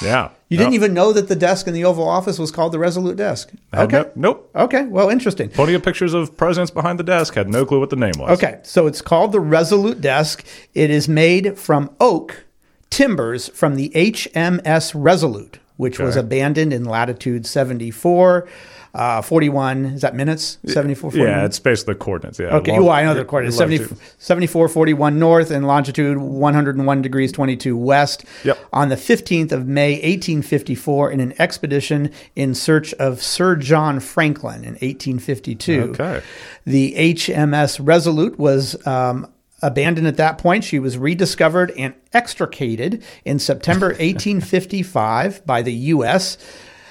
yeah. 0.00 0.30
You 0.48 0.56
didn't 0.56 0.74
even 0.74 0.94
know 0.94 1.12
that 1.12 1.26
the 1.26 1.34
desk 1.34 1.66
in 1.66 1.74
the 1.74 1.84
Oval 1.84 2.08
Office 2.08 2.38
was 2.38 2.52
called 2.52 2.70
the 2.70 2.78
Resolute 2.78 3.16
desk. 3.16 3.50
Okay. 3.74 3.96
No, 3.96 4.12
nope. 4.14 4.50
Okay. 4.54 4.84
Well, 4.84 5.10
interesting. 5.10 5.50
Plenty 5.50 5.74
of 5.74 5.82
pictures 5.82 6.14
of 6.14 6.36
presidents 6.36 6.70
behind 6.70 7.00
the 7.00 7.04
desk. 7.04 7.34
Had 7.34 7.48
no 7.48 7.66
clue 7.66 7.80
what 7.80 7.90
the 7.90 7.96
name 7.96 8.14
was. 8.16 8.38
Okay. 8.38 8.60
So 8.62 8.86
it's 8.86 9.02
called 9.02 9.32
the 9.32 9.40
Resolute 9.40 10.00
desk. 10.00 10.46
It 10.72 10.90
is 10.90 11.08
made 11.08 11.58
from 11.58 11.90
oak 11.98 12.44
timbers 12.90 13.48
from 13.48 13.76
the 13.76 13.90
HMS 13.94 14.92
Resolute, 14.94 15.58
which 15.76 15.96
okay. 15.96 16.04
was 16.04 16.16
abandoned 16.16 16.72
in 16.72 16.84
latitude 16.84 17.46
74. 17.46 18.48
Uh, 18.92 19.22
41, 19.22 19.84
is 19.86 20.00
that 20.00 20.16
minutes? 20.16 20.58
74, 20.66 21.12
41? 21.12 21.28
Yeah, 21.28 21.44
it's 21.44 21.60
basically 21.60 21.94
the 21.94 22.00
coordinates. 22.00 22.40
Yeah. 22.40 22.56
Okay. 22.56 22.72
Long, 22.72 22.86
well, 22.86 22.90
I 22.90 23.04
know 23.04 23.14
the 23.14 23.24
coordinates. 23.24 23.56
70, 23.56 23.86
74, 24.18 24.68
41 24.68 25.16
north 25.16 25.52
and 25.52 25.64
longitude 25.64 26.18
101 26.18 27.02
degrees 27.02 27.30
22 27.30 27.76
west. 27.76 28.24
Yep. 28.42 28.58
On 28.72 28.88
the 28.88 28.96
15th 28.96 29.52
of 29.52 29.68
May, 29.68 29.92
1854, 29.92 31.12
in 31.12 31.20
an 31.20 31.34
expedition 31.38 32.10
in 32.34 32.52
search 32.52 32.92
of 32.94 33.22
Sir 33.22 33.54
John 33.54 34.00
Franklin 34.00 34.64
in 34.64 34.72
1852. 34.72 35.80
Okay. 35.92 36.20
The 36.66 36.94
HMS 36.96 37.78
Resolute 37.80 38.40
was 38.40 38.84
um, 38.88 39.32
abandoned 39.62 40.06
at 40.06 40.16
that 40.16 40.38
point. 40.38 40.64
She 40.64 40.78
was 40.78 40.98
rediscovered 40.98 41.72
and 41.76 41.94
extricated 42.12 43.02
in 43.24 43.38
September 43.38 43.86
1855 43.88 45.44
by 45.46 45.62
the 45.62 45.72
U.S. 45.72 46.38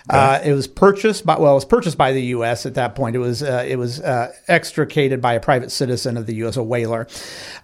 Uh, 0.10 0.40
it 0.44 0.54
was 0.54 0.68
purchased 0.68 1.24
by 1.24 1.38
well, 1.38 1.52
it 1.52 1.56
was 1.56 1.66
purchased 1.66 1.98
by 1.98 2.12
the 2.12 2.24
U.S. 2.28 2.66
at 2.66 2.74
that 2.74 2.96
point. 2.96 3.16
It 3.16 3.20
was 3.20 3.44
uh, 3.44 3.64
it 3.68 3.76
was 3.78 4.02
uh, 4.02 4.32
extricated 4.48 5.22
by 5.22 5.34
a 5.34 5.40
private 5.40 5.72
citizen 5.72 6.18
of 6.18 6.26
the 6.26 6.34
U.S., 6.36 6.58
a 6.58 6.64
whaler. 6.64 7.08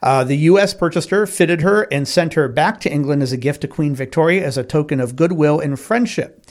Uh, 0.04 0.24
the 0.24 0.38
U.S. 0.38 0.74
purchased 0.74 1.10
her, 1.10 1.26
fitted 1.26 1.62
her, 1.62 1.84
and 1.92 2.08
sent 2.08 2.36
her 2.36 2.48
back 2.48 2.80
to 2.82 2.92
England 2.92 3.24
as 3.24 3.32
a 3.32 3.38
gift 3.38 3.62
to 3.62 3.68
Queen 3.68 3.96
Victoria 3.96 4.46
as 4.46 4.58
a 4.58 4.64
token 4.64 5.00
of 5.00 5.16
goodwill 5.16 5.60
and 5.60 5.80
friendship. 5.80 6.46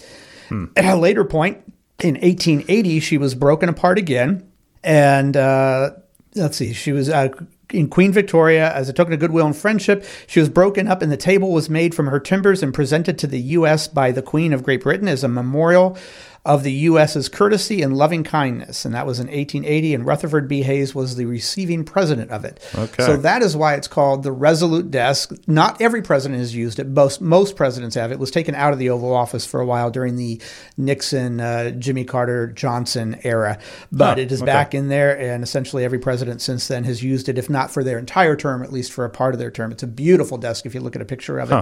Hmm. 0.49 0.67
At 0.77 0.85
a 0.85 0.97
later 0.97 1.25
point, 1.25 1.59
In 2.01 2.15
1880, 2.15 2.99
she 3.01 3.17
was 3.17 3.37
broken 3.37 3.69
apart 3.69 3.99
again. 3.99 4.51
And 4.83 5.37
uh, 5.37 5.91
let's 6.35 6.57
see, 6.57 6.73
she 6.73 6.91
was 6.93 7.09
uh, 7.09 7.29
in 7.75 7.89
Queen 7.89 8.13
Victoria 8.13 8.73
as 8.73 8.89
a 8.89 8.93
token 8.93 9.13
of 9.13 9.21
goodwill 9.21 9.47
and 9.47 9.57
friendship. 9.57 10.05
She 10.27 10.41
was 10.41 10.49
broken 10.49 10.89
up, 10.89 11.03
and 11.03 11.11
the 11.11 11.17
table 11.17 11.53
was 11.53 11.69
made 11.69 11.95
from 11.95 12.07
her 12.07 12.21
timbers 12.21 12.63
and 12.63 12.73
presented 12.73 13.19
to 13.19 13.27
the 13.27 13.41
U.S. 13.41 13.89
by 13.89 14.13
the 14.13 14.23
Queen 14.23 14.53
of 14.53 14.63
Great 14.63 14.83
Britain 14.83 15.09
as 15.09 15.25
a 15.25 15.29
memorial 15.29 15.97
of 16.45 16.63
the 16.63 16.73
U.S.'s 16.73 17.29
courtesy 17.29 17.81
and 17.81 17.97
loving 17.97 18.23
kindness. 18.23 18.85
And 18.85 18.95
that 18.95 19.07
was 19.07 19.19
in 19.19 19.29
1880, 19.29 19.95
and 19.95 20.05
Rutherford 20.07 20.47
B. 20.47 20.63
Hayes 20.63 20.95
was 20.95 21.17
the 21.17 21.25
receiving 21.25 21.85
president 21.85 22.31
of 22.31 22.45
it. 22.45 22.61
Okay. 22.75 23.05
So 23.05 23.17
that 23.17 23.43
is 23.43 23.57
why 23.57 23.75
it's 23.75 23.89
called 23.89 24.23
the 24.23 24.33
Resolute 24.33 24.91
Desk. 24.91 25.33
Not 25.47 25.81
every 25.81 26.03
president 26.03 26.41
has 26.41 26.55
used 26.55 26.79
it. 26.79 26.87
Most, 26.87 27.21
most 27.21 27.57
presidents 27.57 27.95
have. 27.95 28.13
It 28.13 28.19
was 28.19 28.31
taken 28.31 28.55
out 28.55 28.73
of 28.75 28.79
the 28.79 28.91
Oval 28.91 29.15
Office 29.15 29.47
for 29.47 29.61
a 29.61 29.67
while 29.67 29.91
during 29.91 30.17
the 30.17 30.41
Nixon, 30.77 31.41
uh, 31.41 31.71
Jimmy 31.71 32.05
Carter, 32.05 32.49
Johnson 32.49 33.19
era. 33.25 33.59
But 33.91 34.19
Huh, 34.19 34.23
it 34.23 34.33
is 34.33 34.43
okay. 34.43 34.47
back 34.47 34.75
in 34.75 34.89
there, 34.89 35.19
and 35.19 35.43
essentially 35.43 35.83
every 35.83 35.99
president 35.99 36.43
since 36.43 36.69
then 36.69 36.85
has 36.85 37.03
used 37.03 37.29
it, 37.31 37.39
if 37.39 37.49
not 37.49 37.71
for 37.71 37.83
their 37.83 37.99
entire 37.99 38.37
term, 38.37 38.63
at 38.63 38.71
least 38.73 38.93
for 38.93 39.07
a 39.07 39.11
part 39.11 39.35
of 39.35 39.39
their 39.41 39.51
term. 39.51 39.73
It's 39.73 39.83
a 39.83 39.87
beautiful 39.87 40.37
desk 40.37 40.67
if 40.67 40.75
you 40.75 40.81
look 40.81 40.95
at 40.95 41.01
a 41.01 41.07
picture 41.07 41.39
of 41.39 41.51
it. 41.51 41.55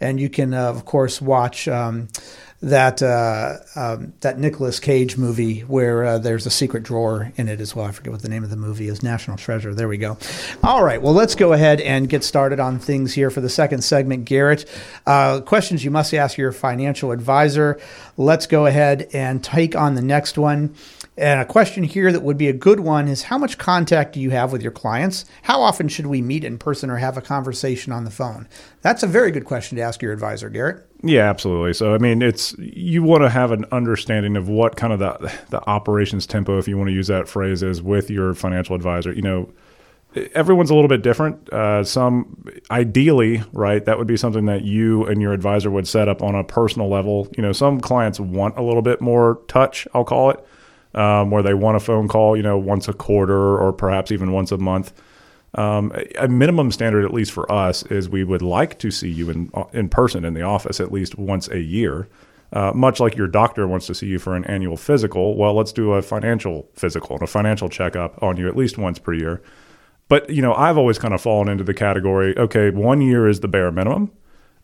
And 0.00 0.20
you 0.20 0.28
can, 0.28 0.52
uh, 0.52 0.68
of 0.68 0.84
course, 0.84 1.22
watch. 1.22 1.66
Um, 1.66 2.08
that 2.60 3.02
uh, 3.02 3.58
um, 3.76 4.12
that 4.20 4.38
Nicolas 4.38 4.80
Cage 4.80 5.16
movie 5.16 5.60
where 5.60 6.04
uh, 6.04 6.18
there's 6.18 6.44
a 6.44 6.50
secret 6.50 6.82
drawer 6.82 7.32
in 7.36 7.48
it 7.48 7.60
as 7.60 7.76
well. 7.76 7.86
I 7.86 7.92
forget 7.92 8.12
what 8.12 8.22
the 8.22 8.28
name 8.28 8.42
of 8.42 8.50
the 8.50 8.56
movie 8.56 8.88
is. 8.88 9.02
National 9.02 9.36
Treasure. 9.36 9.74
There 9.74 9.86
we 9.86 9.96
go. 9.96 10.18
All 10.64 10.82
right. 10.82 11.00
Well, 11.00 11.14
let's 11.14 11.36
go 11.36 11.52
ahead 11.52 11.80
and 11.80 12.08
get 12.08 12.24
started 12.24 12.58
on 12.58 12.80
things 12.80 13.14
here 13.14 13.30
for 13.30 13.40
the 13.40 13.48
second 13.48 13.82
segment. 13.82 14.24
Garrett, 14.24 14.64
uh, 15.06 15.40
questions 15.40 15.84
you 15.84 15.92
must 15.92 16.12
ask 16.12 16.36
your 16.36 16.50
financial 16.50 17.12
advisor. 17.12 17.80
Let's 18.16 18.46
go 18.46 18.66
ahead 18.66 19.08
and 19.12 19.42
take 19.42 19.76
on 19.76 19.94
the 19.94 20.02
next 20.02 20.36
one. 20.36 20.74
And 21.16 21.40
a 21.40 21.44
question 21.44 21.82
here 21.82 22.12
that 22.12 22.22
would 22.22 22.38
be 22.38 22.48
a 22.48 22.52
good 22.52 22.78
one 22.78 23.08
is 23.08 23.24
how 23.24 23.38
much 23.38 23.58
contact 23.58 24.12
do 24.12 24.20
you 24.20 24.30
have 24.30 24.52
with 24.52 24.62
your 24.62 24.70
clients? 24.70 25.24
How 25.42 25.60
often 25.60 25.88
should 25.88 26.06
we 26.06 26.22
meet 26.22 26.44
in 26.44 26.58
person 26.58 26.90
or 26.90 26.96
have 26.96 27.16
a 27.16 27.20
conversation 27.20 27.92
on 27.92 28.04
the 28.04 28.10
phone? 28.10 28.46
That's 28.82 29.02
a 29.02 29.08
very 29.08 29.32
good 29.32 29.44
question 29.44 29.76
to 29.76 29.82
ask 29.82 30.00
your 30.00 30.12
advisor, 30.12 30.48
Garrett. 30.48 30.86
Yeah, 31.02 31.28
absolutely. 31.30 31.74
So, 31.74 31.94
I 31.94 31.98
mean, 31.98 32.22
it's 32.22 32.56
you 32.58 33.04
want 33.04 33.22
to 33.22 33.28
have 33.28 33.52
an 33.52 33.64
understanding 33.70 34.36
of 34.36 34.48
what 34.48 34.76
kind 34.76 34.92
of 34.92 34.98
the 34.98 35.32
the 35.50 35.64
operations 35.68 36.26
tempo, 36.26 36.58
if 36.58 36.66
you 36.66 36.76
want 36.76 36.88
to 36.88 36.94
use 36.94 37.06
that 37.06 37.28
phrase, 37.28 37.62
is 37.62 37.80
with 37.80 38.10
your 38.10 38.34
financial 38.34 38.74
advisor. 38.74 39.12
You 39.12 39.22
know, 39.22 39.52
everyone's 40.34 40.70
a 40.70 40.74
little 40.74 40.88
bit 40.88 41.02
different. 41.02 41.48
Uh, 41.52 41.84
some 41.84 42.44
ideally, 42.72 43.42
right, 43.52 43.84
that 43.84 43.96
would 43.96 44.08
be 44.08 44.16
something 44.16 44.46
that 44.46 44.62
you 44.62 45.06
and 45.06 45.22
your 45.22 45.32
advisor 45.32 45.70
would 45.70 45.86
set 45.86 46.08
up 46.08 46.20
on 46.20 46.34
a 46.34 46.42
personal 46.42 46.88
level. 46.88 47.28
You 47.36 47.42
know, 47.42 47.52
some 47.52 47.80
clients 47.80 48.18
want 48.18 48.58
a 48.58 48.62
little 48.62 48.82
bit 48.82 49.00
more 49.00 49.40
touch. 49.46 49.86
I'll 49.94 50.04
call 50.04 50.30
it, 50.30 50.44
um, 50.94 51.30
where 51.30 51.44
they 51.44 51.54
want 51.54 51.76
a 51.76 51.80
phone 51.80 52.08
call. 52.08 52.36
You 52.36 52.42
know, 52.42 52.58
once 52.58 52.88
a 52.88 52.92
quarter 52.92 53.56
or 53.56 53.72
perhaps 53.72 54.10
even 54.10 54.32
once 54.32 54.50
a 54.50 54.58
month. 54.58 54.92
Um, 55.54 55.92
a 56.18 56.28
minimum 56.28 56.70
standard, 56.70 57.04
at 57.04 57.12
least 57.12 57.32
for 57.32 57.50
us, 57.50 57.82
is 57.84 58.08
we 58.08 58.22
would 58.22 58.42
like 58.42 58.78
to 58.80 58.90
see 58.90 59.08
you 59.08 59.30
in 59.30 59.50
in 59.72 59.88
person 59.88 60.24
in 60.24 60.34
the 60.34 60.42
office 60.42 60.80
at 60.80 60.92
least 60.92 61.18
once 61.18 61.48
a 61.48 61.60
year. 61.60 62.08
Uh, 62.52 62.72
much 62.74 62.98
like 62.98 63.14
your 63.16 63.26
doctor 63.26 63.66
wants 63.68 63.86
to 63.86 63.94
see 63.94 64.06
you 64.06 64.18
for 64.18 64.34
an 64.34 64.44
annual 64.44 64.76
physical, 64.76 65.36
well, 65.36 65.52
let's 65.52 65.72
do 65.72 65.92
a 65.92 66.00
financial 66.00 66.66
physical 66.72 67.14
and 67.14 67.22
a 67.22 67.26
financial 67.26 67.68
checkup 67.68 68.22
on 68.22 68.38
you 68.38 68.48
at 68.48 68.56
least 68.56 68.78
once 68.78 68.98
per 68.98 69.12
year. 69.12 69.42
But 70.08 70.30
you 70.30 70.40
know, 70.40 70.54
I've 70.54 70.78
always 70.78 70.98
kind 70.98 71.12
of 71.12 71.20
fallen 71.20 71.48
into 71.48 71.64
the 71.64 71.74
category. 71.74 72.36
Okay, 72.38 72.70
one 72.70 73.02
year 73.02 73.28
is 73.28 73.40
the 73.40 73.48
bare 73.48 73.70
minimum, 73.70 74.10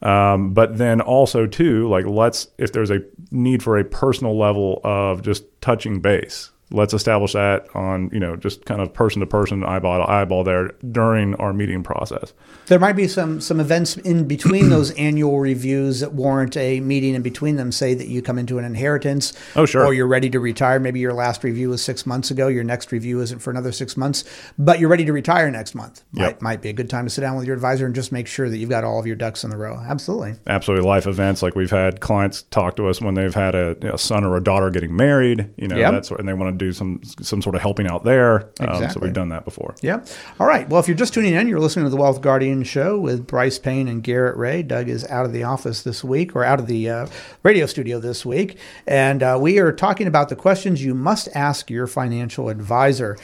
um, 0.01 0.55
but 0.55 0.79
then 0.79 1.01
also 1.01 1.47
too, 1.47 1.89
like 1.89 2.07
let's 2.07 2.49
if 2.57 2.73
there's 2.73 2.91
a 2.91 3.01
need 3.31 3.63
for 3.63 3.77
a 3.77 3.85
personal 3.85 4.39
level 4.39 4.81
of 4.83 5.23
just 5.23 5.45
touching 5.61 6.01
base, 6.01 6.51
let's 6.71 6.95
establish 6.95 7.33
that 7.35 7.67
on 7.75 8.11
you 8.13 8.19
know 8.21 8.37
just 8.37 8.65
kind 8.65 8.81
of 8.81 8.93
person 8.93 9.21
to 9.21 9.27
person, 9.27 9.63
eyeball 9.65 10.05
to 10.05 10.11
eyeball 10.11 10.45
there 10.45 10.69
during 10.91 11.35
our 11.37 11.53
meeting 11.53 11.83
process. 11.83 12.33
There 12.67 12.79
might 12.79 12.95
be 12.95 13.07
some 13.09 13.41
some 13.41 13.61
events 13.61 13.97
in 13.99 14.27
between 14.27 14.71
those 14.71 14.91
annual 14.99 15.41
reviews 15.41 16.01
that 16.01 16.13
warrant 16.15 16.57
a 16.57 16.81
meeting 16.81 17.15
in 17.15 17.23
between 17.23 17.57
them. 17.57 17.71
Say 17.73 17.95
that 17.95 18.09
you 18.09 18.23
come 18.23 18.39
into 18.39 18.59
an 18.59 18.65
inheritance, 18.65 19.33
Oh, 19.57 19.67
sure. 19.67 19.85
or 19.85 19.93
you're 19.95 20.07
ready 20.07 20.31
to 20.31 20.41
retire. 20.41 20.81
Maybe 20.81 21.01
your 21.01 21.13
last 21.13 21.45
review 21.45 21.69
was 21.71 21.83
six 21.83 22.07
months 22.07 22.31
ago. 22.31 22.49
Your 22.49 22.65
next 22.65 22.93
review 22.93 23.21
isn't 23.21 23.41
for 23.41 23.51
another 23.51 23.73
six 23.73 23.97
months, 23.97 24.25
but 24.59 24.79
you're 24.81 24.89
ready 24.89 25.05
to 25.05 25.13
retire 25.13 25.51
next 25.51 25.75
month. 25.75 26.03
Might, 26.13 26.25
Yep. 26.25 26.43
might 26.43 26.63
be 26.63 26.69
a 26.71 26.73
good 26.73 26.89
time 26.91 27.05
to 27.05 27.11
sit 27.11 27.21
down 27.21 27.37
with 27.37 27.47
your 27.47 27.55
advisor 27.55 27.87
and 27.87 27.95
just 27.95 28.11
make 28.13 28.27
sure 28.27 28.49
that 28.49 28.57
you've 28.57 28.71
got 28.71 28.85
all 28.85 28.99
of 28.99 29.07
your 29.07 29.17
ducks 29.17 29.45
in 29.45 29.51
the 29.51 29.57
row. 29.57 29.79
Absolutely. 29.87 30.35
absolutely 30.47 30.87
life 30.87 31.07
events 31.07 31.43
like 31.43 31.55
we've 31.55 31.71
had 31.71 32.01
clients 32.01 32.43
talk 32.43 32.77
to 32.77 32.89
us 32.89 33.01
when 33.01 33.15
they've 33.15 33.35
had 33.35 33.55
a 33.55 33.77
you 33.83 33.89
know, 33.91 33.97
son 33.97 34.25
or 34.25 34.37
a 34.37 34.43
daughter 34.43 34.71
getting 34.71 34.95
married 34.97 35.51
you 35.57 35.69
know 35.69 35.77
Yep. 35.77 35.93
that 35.93 36.07
sort 36.07 36.21
and 36.21 36.29
they 36.29 36.33
want 36.33 36.53
to 36.53 36.54
do 36.59 36.73
some 36.73 37.01
some 37.21 37.43
sort 37.43 37.55
of 37.55 37.63
helping 37.63 37.87
out 37.87 38.05
there 38.05 38.51
um, 38.61 38.91
so 38.91 39.01
we've 39.01 39.13
done 39.13 39.29
that 39.29 39.45
before 39.45 39.75
Yeah. 39.83 40.05
All 40.41 40.47
right. 40.47 40.69
Well, 40.69 40.81
if 40.81 40.89
you're 40.89 40.97
just 40.97 41.15
tuning 41.15 41.35
in, 41.35 41.49
you're 41.49 41.61
listening 41.61 41.85
to 41.85 41.91
the 41.91 41.97
Wealth 41.97 42.21
Guardian 42.21 42.63
show 42.63 42.99
with 42.99 43.27
Brice 43.27 43.59
Payne 43.59 43.89
and 43.89 44.03
Garrett 44.03 44.37
Ray. 44.37 44.63
Doug 44.63 44.89
is 44.89 45.05
out 45.07 45.25
of 45.27 45.33
the 45.33 45.43
office 45.43 45.83
this 45.83 46.03
week 46.03 46.35
or 46.35 46.45
out 46.45 46.59
of 46.59 46.67
the 46.67 46.89
uh, 46.89 47.07
radio 47.43 47.67
studio 47.67 47.99
this 47.99 48.25
week. 48.25 48.59
And 48.87 49.23
uh, 49.23 49.39
we 49.41 49.59
are 49.59 49.73
talking 49.73 50.07
about 50.07 50.29
the 50.29 50.37
questions 50.37 50.83
you 50.85 50.95
must 50.95 51.29
ask 51.35 51.71
your 51.71 51.87
financial 51.87 52.49
advisor. 52.49 53.17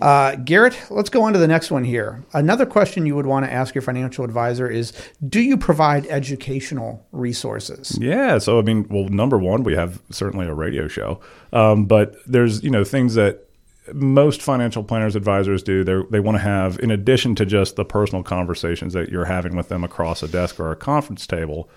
Uh, 0.00 0.36
Garrett, 0.36 0.78
let's 0.90 1.10
go 1.10 1.22
on 1.22 1.32
to 1.32 1.38
the 1.38 1.48
next 1.48 1.70
one 1.70 1.84
here. 1.84 2.24
Another 2.32 2.66
question 2.66 3.06
you 3.06 3.16
would 3.16 3.26
want 3.26 3.46
to 3.46 3.52
ask 3.52 3.74
your 3.74 3.82
financial 3.82 4.24
advisor 4.24 4.68
is 4.68 4.92
Do 5.26 5.40
you 5.40 5.56
provide 5.56 6.06
educational 6.06 7.06
resources? 7.12 7.96
Yeah. 8.00 8.38
So, 8.38 8.58
I 8.58 8.62
mean, 8.62 8.86
well, 8.88 9.08
number 9.08 9.38
one, 9.38 9.62
we 9.62 9.74
have 9.74 10.00
certainly 10.10 10.46
a 10.46 10.54
radio 10.54 10.88
show, 10.88 11.20
um, 11.52 11.86
but 11.86 12.16
there's, 12.26 12.62
you 12.62 12.70
know, 12.70 12.77
things 12.84 13.14
that 13.14 13.48
most 13.92 14.42
financial 14.42 14.84
planners, 14.84 15.16
advisors 15.16 15.62
do. 15.62 15.84
They 15.84 16.00
they 16.10 16.20
want 16.20 16.36
to 16.36 16.42
have, 16.42 16.78
in 16.80 16.90
addition 16.90 17.34
to 17.36 17.46
just 17.46 17.76
the 17.76 17.84
personal 17.84 18.22
conversations 18.22 18.92
that 18.94 19.08
you're 19.10 19.24
having 19.24 19.56
with 19.56 19.68
them 19.68 19.84
across 19.84 20.22
a 20.22 20.28
desk 20.28 20.60
or 20.60 20.70
a 20.70 20.76
conference 20.76 21.26
table, 21.26 21.70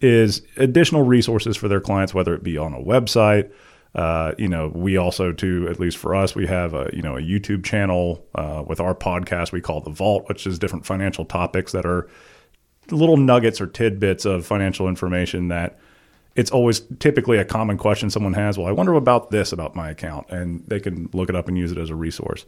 is 0.00 0.42
additional 0.56 1.02
resources 1.02 1.56
for 1.56 1.68
their 1.68 1.80
clients, 1.80 2.14
whether 2.14 2.34
it 2.34 2.42
be 2.42 2.56
on 2.56 2.72
a 2.72 2.80
website. 2.80 3.50
Uh, 3.94 4.32
you 4.38 4.46
know, 4.46 4.68
we 4.68 4.96
also, 4.96 5.32
too, 5.32 5.66
at 5.68 5.80
least 5.80 5.96
for 5.96 6.14
us, 6.14 6.34
we 6.34 6.46
have 6.46 6.74
a 6.74 6.90
you 6.92 7.02
know 7.02 7.16
a 7.16 7.20
YouTube 7.20 7.64
channel 7.64 8.24
uh, 8.34 8.62
with 8.66 8.80
our 8.80 8.94
podcast 8.94 9.52
we 9.52 9.60
call 9.60 9.80
the 9.80 9.90
Vault, 9.90 10.28
which 10.28 10.46
is 10.46 10.58
different 10.58 10.86
financial 10.86 11.24
topics 11.24 11.72
that 11.72 11.84
are 11.84 12.08
little 12.90 13.16
nuggets 13.16 13.60
or 13.60 13.66
tidbits 13.66 14.24
of 14.24 14.46
financial 14.46 14.88
information 14.88 15.48
that 15.48 15.78
it's 16.36 16.50
always 16.50 16.80
typically 16.98 17.38
a 17.38 17.44
common 17.44 17.76
question 17.76 18.10
someone 18.10 18.34
has. 18.34 18.56
Well, 18.56 18.66
I 18.66 18.72
wonder 18.72 18.94
about 18.94 19.30
this 19.30 19.52
about 19.52 19.74
my 19.74 19.90
account, 19.90 20.30
and 20.30 20.64
they 20.66 20.80
can 20.80 21.08
look 21.12 21.28
it 21.28 21.34
up 21.34 21.48
and 21.48 21.58
use 21.58 21.72
it 21.72 21.78
as 21.78 21.90
a 21.90 21.94
resource. 21.94 22.46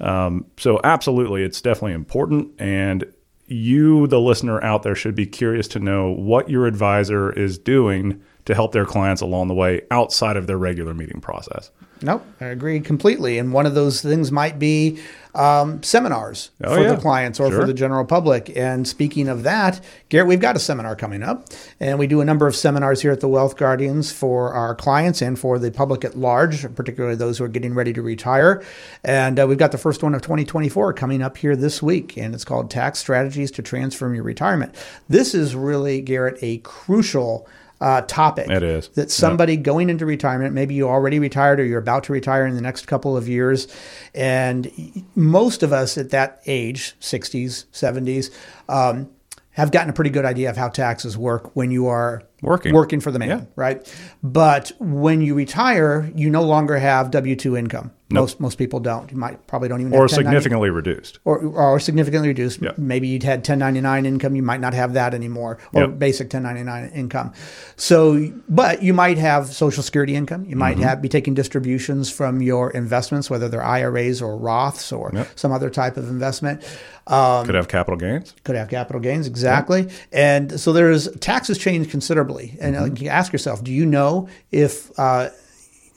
Um, 0.00 0.46
so, 0.56 0.80
absolutely, 0.82 1.42
it's 1.42 1.60
definitely 1.60 1.92
important. 1.92 2.52
And 2.58 3.04
you, 3.46 4.06
the 4.06 4.20
listener 4.20 4.62
out 4.62 4.82
there, 4.82 4.94
should 4.94 5.14
be 5.14 5.26
curious 5.26 5.68
to 5.68 5.78
know 5.78 6.10
what 6.10 6.48
your 6.48 6.66
advisor 6.66 7.32
is 7.32 7.58
doing 7.58 8.22
to 8.46 8.54
help 8.54 8.72
their 8.72 8.86
clients 8.86 9.20
along 9.20 9.48
the 9.48 9.54
way 9.54 9.82
outside 9.90 10.36
of 10.36 10.46
their 10.46 10.58
regular 10.58 10.94
meeting 10.94 11.20
process. 11.20 11.70
Nope, 12.02 12.24
I 12.40 12.46
agree 12.46 12.80
completely. 12.80 13.38
And 13.38 13.52
one 13.52 13.66
of 13.66 13.74
those 13.74 14.00
things 14.00 14.32
might 14.32 14.58
be 14.58 14.98
um, 15.34 15.82
seminars 15.82 16.50
Oh, 16.64 16.74
for 16.74 16.82
yeah. 16.82 16.94
the 16.94 17.00
clients 17.00 17.38
or 17.38 17.50
for 17.50 17.64
the 17.66 17.74
general 17.74 18.04
public. 18.04 18.50
And 18.56 18.88
speaking 18.88 19.28
of 19.28 19.42
that, 19.42 19.80
Garrett, 20.08 20.26
we've 20.26 20.40
got 20.40 20.56
a 20.56 20.58
seminar 20.58 20.96
coming 20.96 21.22
up, 21.22 21.46
and 21.78 21.98
we 21.98 22.06
do 22.06 22.20
a 22.20 22.24
number 22.24 22.46
of 22.46 22.56
seminars 22.56 23.02
here 23.02 23.12
at 23.12 23.20
the 23.20 23.28
Wealth 23.28 23.56
Guardians 23.56 24.10
for 24.10 24.52
our 24.52 24.74
clients 24.74 25.20
and 25.22 25.38
for 25.38 25.58
the 25.58 25.70
public 25.70 26.04
at 26.04 26.16
large, 26.16 26.62
particularly 26.74 27.16
those 27.16 27.38
who 27.38 27.44
are 27.44 27.48
getting 27.48 27.74
ready 27.74 27.92
to 27.92 28.02
retire. 28.02 28.62
And 29.04 29.38
uh, 29.38 29.46
we've 29.46 29.58
got 29.58 29.70
the 29.72 29.78
first 29.78 30.02
one 30.02 30.14
of 30.14 30.22
2024 30.22 30.94
coming 30.94 31.22
up 31.22 31.36
here 31.36 31.54
this 31.54 31.82
week, 31.82 32.16
and 32.16 32.34
it's 32.34 32.44
called 32.44 32.70
Tax 32.70 32.98
Strategies 32.98 33.50
to 33.52 33.62
Transform 33.62 34.14
Your 34.14 34.24
Retirement. 34.24 34.74
This 35.08 35.34
is 35.34 35.54
really, 35.54 36.00
Garrett, 36.00 36.38
a 36.42 36.58
crucial. 36.58 37.46
Uh, 37.80 38.02
topic 38.02 38.50
It 38.50 38.62
is. 38.62 38.88
that 38.90 39.10
somebody 39.10 39.56
going 39.56 39.88
into 39.88 40.04
retirement, 40.04 40.52
maybe 40.54 40.74
you 40.74 40.86
already 40.86 41.18
retired 41.18 41.58
or 41.58 41.64
you're 41.64 41.78
about 41.78 42.04
to 42.04 42.12
retire 42.12 42.46
in 42.46 42.54
the 42.54 42.60
next 42.60 42.86
couple 42.86 43.16
of 43.16 43.26
years. 43.26 43.68
And 44.14 44.70
most 45.14 45.62
of 45.62 45.72
us 45.72 45.96
at 45.96 46.10
that 46.10 46.42
age, 46.46 46.94
60s, 47.00 47.64
70s, 47.72 48.30
um, 48.68 49.08
have 49.52 49.72
gotten 49.72 49.88
a 49.88 49.92
pretty 49.94 50.10
good 50.10 50.24
idea 50.26 50.50
of 50.50 50.56
how 50.58 50.68
taxes 50.68 51.16
work 51.16 51.56
when 51.56 51.70
you 51.70 51.86
are 51.86 52.22
Working. 52.42 52.74
working 52.74 53.00
for 53.00 53.10
the 53.10 53.18
man, 53.18 53.28
Yeah. 53.28 53.40
right? 53.56 53.94
But 54.22 54.72
when 54.78 55.22
you 55.22 55.34
retire, 55.34 56.10
you 56.14 56.28
no 56.30 56.42
longer 56.42 56.78
have 56.78 57.10
W 57.10 57.34
two 57.34 57.56
income. 57.56 57.92
Most 58.12 58.40
most 58.40 58.58
people 58.58 58.80
don't. 58.80 59.10
You 59.10 59.16
might 59.16 59.46
probably 59.46 59.68
don't 59.68 59.80
even 59.80 59.92
Or 59.94 60.08
significantly 60.08 60.68
reduced. 60.70 61.20
or, 61.24 61.38
or 61.38 61.78
significantly 61.78 62.28
reduced. 62.28 62.60
Yeah. 62.60 62.72
Maybe 62.76 63.06
you'd 63.06 63.22
had 63.22 63.38
1099 63.38 64.04
income, 64.04 64.34
you 64.34 64.42
might 64.42 64.60
not 64.60 64.74
have 64.74 64.94
that 64.94 65.14
anymore, 65.14 65.58
or 65.72 65.82
Yep. 65.82 65.98
basic 65.98 66.24
1099 66.32 66.90
income. 66.94 67.32
So, 67.76 68.32
but 68.48 68.82
you 68.82 68.92
might 68.94 69.18
have 69.18 69.46
Social 69.48 69.82
Security 69.82 70.16
income. 70.16 70.42
You 70.42 70.50
Mm-hmm. 70.50 70.58
might 70.58 70.78
have 70.78 71.00
be 71.00 71.08
taking 71.08 71.34
distributions 71.34 72.10
from 72.10 72.42
your 72.42 72.70
investments, 72.72 73.30
whether 73.30 73.48
they're 73.48 73.62
IRAs 73.64 74.20
or 74.20 74.36
Roths 74.36 74.96
or 74.96 75.10
Yep. 75.14 75.28
some 75.36 75.52
other 75.52 75.70
type 75.70 75.96
of 75.96 76.08
investment. 76.08 76.62
Um, 77.06 77.46
Could 77.46 77.54
have 77.54 77.68
capital 77.68 77.96
gains. 77.98 78.34
could 78.44 78.56
have 78.56 78.68
capital 78.68 79.00
gains 79.00 79.26
exactly 79.26 79.88
and 80.12 80.60
so 80.60 80.72
there's 80.72 81.08
taxes 81.18 81.58
change 81.58 81.90
considerably 81.90 82.56
and 82.60 82.76
uh, 82.76 82.80
Mm-hmm. 82.82 83.04
you 83.04 83.08
ask 83.10 83.32
yourself 83.32 83.64
do 83.64 83.72
you 83.72 83.84
know 83.84 84.28
if 84.52 84.96
uh, 84.98 85.30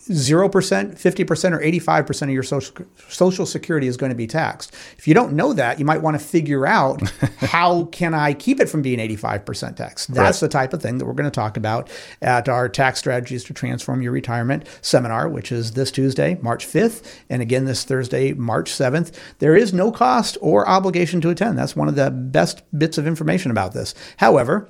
0%, 0.10 0.50
50%, 0.50 1.52
or 1.52 1.60
85% 1.60 2.22
of 2.24 2.30
your 2.30 2.44
social, 2.44 2.86
social 3.08 3.46
security 3.46 3.88
is 3.88 3.96
going 3.96 4.10
to 4.10 4.16
be 4.16 4.28
taxed. 4.28 4.74
If 4.98 5.08
you 5.08 5.14
don't 5.14 5.34
know 5.34 5.54
that, 5.54 5.80
you 5.80 5.86
might 5.86 6.02
want 6.02 6.20
to 6.20 6.26
figure 6.26 6.68
out 6.68 7.02
how 7.38 7.86
can 7.86 8.14
I 8.14 8.34
keep 8.34 8.60
it 8.60 8.70
from 8.70 8.82
being 8.82 9.00
85% 9.00 9.78
taxed. 9.78 10.14
That's 10.14 10.42
right. 10.42 10.48
the 10.48 10.52
type 10.52 10.74
of 10.74 10.82
thing 10.82 10.98
that 10.98 11.06
we're 11.06 11.14
going 11.14 11.30
to 11.30 11.32
talk 11.32 11.56
about 11.56 11.90
at 12.22 12.50
our 12.50 12.68
Tax 12.68 13.00
Strategies 13.00 13.46
to 13.46 13.54
Transform 13.54 14.02
Your 14.02 14.12
Retirement 14.12 14.68
seminar, 14.82 15.30
which 15.30 15.52
is 15.52 15.72
this 15.72 15.90
Tuesday, 15.90 16.38
March 16.42 16.66
5th, 16.68 17.06
and 17.30 17.42
again 17.42 17.66
this 17.66 17.86
Thursday, 17.86 18.34
March 18.34 18.70
7th. 18.72 19.16
There 19.40 19.56
is 19.56 19.74
no 19.74 19.92
cost 19.92 20.38
or 20.42 20.68
obligation 20.68 21.22
to 21.22 21.30
attend. 21.30 21.58
That's 21.58 21.76
one 21.76 21.88
of 21.88 21.96
the 21.96 22.12
best 22.12 22.62
bits 22.78 22.98
of 22.98 23.08
information 23.08 23.52
about 23.52 23.74
this. 23.74 23.94
However, 24.18 24.68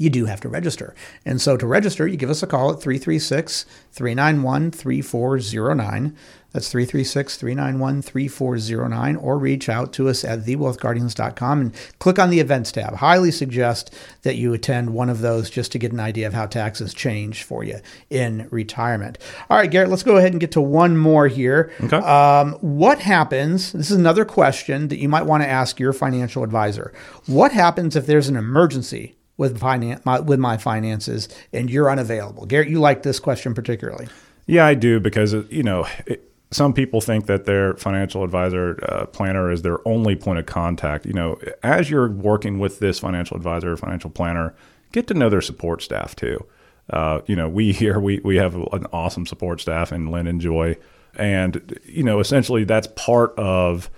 you 0.00 0.08
do 0.08 0.24
have 0.24 0.40
to 0.40 0.48
register. 0.48 0.94
And 1.26 1.42
so 1.42 1.58
to 1.58 1.66
register, 1.66 2.06
you 2.06 2.16
give 2.16 2.30
us 2.30 2.42
a 2.42 2.46
call 2.46 2.72
at 2.72 2.80
336 2.80 3.66
391 3.92 4.70
3409. 4.70 6.16
That's 6.52 6.70
336 6.70 7.36
391 7.36 8.00
3409, 8.00 9.16
or 9.16 9.38
reach 9.38 9.68
out 9.68 9.92
to 9.92 10.08
us 10.08 10.24
at 10.24 10.46
thewealthguardians.com 10.46 11.60
and 11.60 11.74
click 11.98 12.18
on 12.18 12.30
the 12.30 12.40
events 12.40 12.72
tab. 12.72 12.94
Highly 12.94 13.30
suggest 13.30 13.94
that 14.22 14.36
you 14.36 14.54
attend 14.54 14.94
one 14.94 15.10
of 15.10 15.20
those 15.20 15.50
just 15.50 15.70
to 15.72 15.78
get 15.78 15.92
an 15.92 16.00
idea 16.00 16.26
of 16.26 16.32
how 16.32 16.46
taxes 16.46 16.94
change 16.94 17.42
for 17.42 17.62
you 17.62 17.78
in 18.08 18.48
retirement. 18.50 19.18
All 19.50 19.58
right, 19.58 19.70
Garrett, 19.70 19.90
let's 19.90 20.02
go 20.02 20.16
ahead 20.16 20.32
and 20.32 20.40
get 20.40 20.52
to 20.52 20.62
one 20.62 20.96
more 20.96 21.28
here. 21.28 21.70
Okay. 21.84 21.98
Um, 21.98 22.54
what 22.54 23.00
happens? 23.00 23.72
This 23.72 23.90
is 23.90 23.98
another 23.98 24.24
question 24.24 24.88
that 24.88 24.98
you 24.98 25.10
might 25.10 25.26
want 25.26 25.42
to 25.42 25.48
ask 25.48 25.78
your 25.78 25.92
financial 25.92 26.42
advisor. 26.42 26.94
What 27.26 27.52
happens 27.52 27.96
if 27.96 28.06
there's 28.06 28.28
an 28.28 28.36
emergency 28.36 29.14
with 29.40 29.58
finance 29.58 30.04
my, 30.04 30.20
with 30.20 30.38
my 30.38 30.58
finances 30.58 31.26
and 31.50 31.70
you're 31.70 31.90
unavailable. 31.90 32.44
Garrett 32.44 32.68
you 32.68 32.78
like 32.78 33.02
this 33.02 33.18
question 33.18 33.54
particularly. 33.54 34.06
Yeah 34.46 34.66
i 34.66 34.74
do 34.74 35.00
because 35.00 35.32
you 35.50 35.62
know 35.62 35.86
it, 36.06 36.30
some 36.50 36.74
people 36.74 37.00
think 37.00 37.26
that 37.26 37.46
their 37.46 37.74
financial 37.74 38.22
advisor 38.22 38.78
uh, 38.88 39.06
planner 39.06 39.50
is 39.50 39.62
their 39.62 39.86
only 39.88 40.14
point 40.14 40.38
of 40.38 40.44
contact. 40.44 41.06
You 41.06 41.14
know 41.14 41.40
as 41.62 41.88
you're 41.88 42.10
working 42.10 42.58
with 42.58 42.80
this 42.80 42.98
financial 42.98 43.36
advisor 43.36 43.72
or 43.72 43.76
financial 43.78 44.10
planner 44.10 44.54
get 44.92 45.06
to 45.06 45.14
know 45.14 45.30
their 45.30 45.40
support 45.40 45.80
staff 45.80 46.14
too. 46.14 46.44
Uh, 46.90 47.20
you 47.26 47.34
know 47.34 47.48
we 47.48 47.72
here 47.72 47.98
we, 47.98 48.20
we 48.22 48.36
have 48.36 48.54
an 48.54 48.86
awesome 48.92 49.24
support 49.24 49.60
staff 49.62 49.90
in 49.90 50.10
lynn 50.10 50.26
and 50.26 50.42
joy. 50.42 50.76
And 51.16 51.78
you 51.86 52.02
know 52.02 52.20
essentially 52.20 52.64
that's 52.64 52.88
part 52.88 53.32
of 53.38 53.90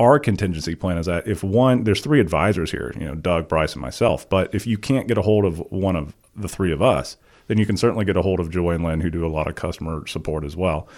our 0.00 0.18
contingency 0.18 0.74
plan 0.74 0.96
is 0.96 1.06
that 1.06 1.28
if 1.28 1.44
one, 1.44 1.84
there's 1.84 2.00
three 2.00 2.20
advisors 2.20 2.70
here, 2.70 2.92
you 2.98 3.04
know, 3.04 3.14
Doug, 3.14 3.48
Brice, 3.48 3.74
and 3.74 3.82
myself. 3.82 4.28
But 4.28 4.52
if 4.54 4.66
you 4.66 4.78
can't 4.78 5.06
get 5.06 5.18
a 5.18 5.22
hold 5.22 5.44
of 5.44 5.58
one 5.70 5.94
of 5.94 6.16
the 6.34 6.48
three 6.48 6.72
of 6.72 6.80
us, 6.80 7.18
then 7.48 7.58
you 7.58 7.66
can 7.66 7.76
certainly 7.76 8.06
get 8.06 8.16
a 8.16 8.22
hold 8.22 8.40
of 8.40 8.50
Joy 8.50 8.70
and 8.70 8.82
Lynn, 8.82 9.00
who 9.00 9.10
do 9.10 9.26
a 9.26 9.28
lot 9.28 9.46
of 9.46 9.56
customer 9.56 10.06
support 10.06 10.42
as 10.42 10.56
well. 10.56 10.88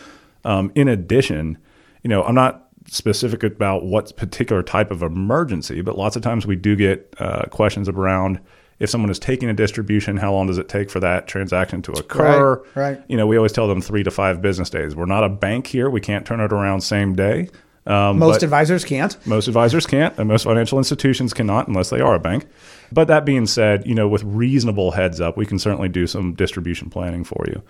Um, 0.44 0.70
in 0.76 0.86
addition, 0.86 1.58
you 2.04 2.08
know, 2.08 2.22
I'm 2.22 2.36
not 2.36 2.68
specific 2.86 3.42
about 3.42 3.84
what 3.84 4.16
particular 4.16 4.62
type 4.62 4.92
of 4.92 5.02
emergency, 5.02 5.80
but 5.80 5.98
lots 5.98 6.14
of 6.14 6.22
times 6.22 6.46
we 6.46 6.54
do 6.54 6.76
get 6.76 7.12
uh, 7.18 7.46
questions 7.46 7.88
around 7.88 8.38
if 8.78 8.90
someone 8.90 9.10
is 9.10 9.18
taking 9.20 9.48
a 9.48 9.54
distribution, 9.54 10.16
how 10.16 10.32
long 10.32 10.48
does 10.48 10.58
it 10.58 10.68
take 10.68 10.90
for 10.90 10.98
that 11.00 11.28
transaction 11.28 11.82
to 11.82 11.92
occur? 11.92 12.54
Right, 12.74 12.96
right. 12.96 13.02
You 13.08 13.16
know, 13.16 13.28
we 13.28 13.36
always 13.36 13.52
tell 13.52 13.68
them 13.68 13.80
three 13.80 14.02
to 14.02 14.10
five 14.10 14.42
business 14.42 14.70
days. 14.70 14.96
We're 14.96 15.06
not 15.06 15.22
a 15.22 15.28
bank 15.28 15.68
here. 15.68 15.88
We 15.88 16.00
can't 16.00 16.26
turn 16.26 16.40
it 16.40 16.52
around 16.52 16.80
same 16.80 17.14
day. 17.14 17.48
Um, 17.86 18.18
most 18.18 18.42
advisors 18.42 18.84
can't. 18.84 19.16
Most 19.26 19.48
advisors 19.48 19.86
can't, 19.86 20.16
and 20.18 20.28
most 20.28 20.44
financial 20.44 20.78
institutions 20.78 21.32
cannot 21.34 21.66
unless 21.66 21.90
they 21.90 22.00
are 22.00 22.14
a 22.14 22.20
bank. 22.20 22.46
But 22.92 23.08
that 23.08 23.24
being 23.24 23.46
said, 23.46 23.86
you 23.86 23.94
know, 23.94 24.06
with 24.06 24.22
reasonable 24.22 24.92
heads 24.92 25.20
up, 25.20 25.36
we 25.36 25.46
can 25.46 25.58
certainly 25.58 25.88
do 25.88 26.06
some 26.06 26.34
distribution 26.34 26.90
planning 26.90 27.24
for 27.24 27.44
you. 27.48 27.62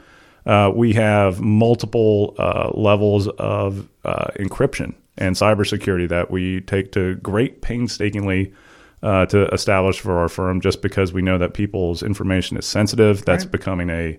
Uh, 0.44 0.70
we 0.74 0.92
have 0.92 1.40
multiple 1.40 2.34
uh, 2.38 2.70
levels 2.74 3.28
of 3.28 3.88
uh, 4.04 4.26
encryption 4.36 4.94
and 5.16 5.36
cybersecurity 5.36 6.08
that 6.08 6.30
we 6.30 6.60
take 6.62 6.92
to 6.92 7.14
great 7.16 7.62
painstakingly 7.62 8.52
uh, 9.02 9.26
to 9.26 9.46
establish 9.48 10.00
for 10.00 10.18
our 10.18 10.28
firm, 10.28 10.60
just 10.60 10.82
because 10.82 11.12
we 11.12 11.22
know 11.22 11.38
that 11.38 11.54
people's 11.54 12.02
information 12.02 12.56
is 12.56 12.66
sensitive. 12.66 13.24
That's 13.24 13.44
right. 13.44 13.52
becoming 13.52 13.90
a 13.90 14.18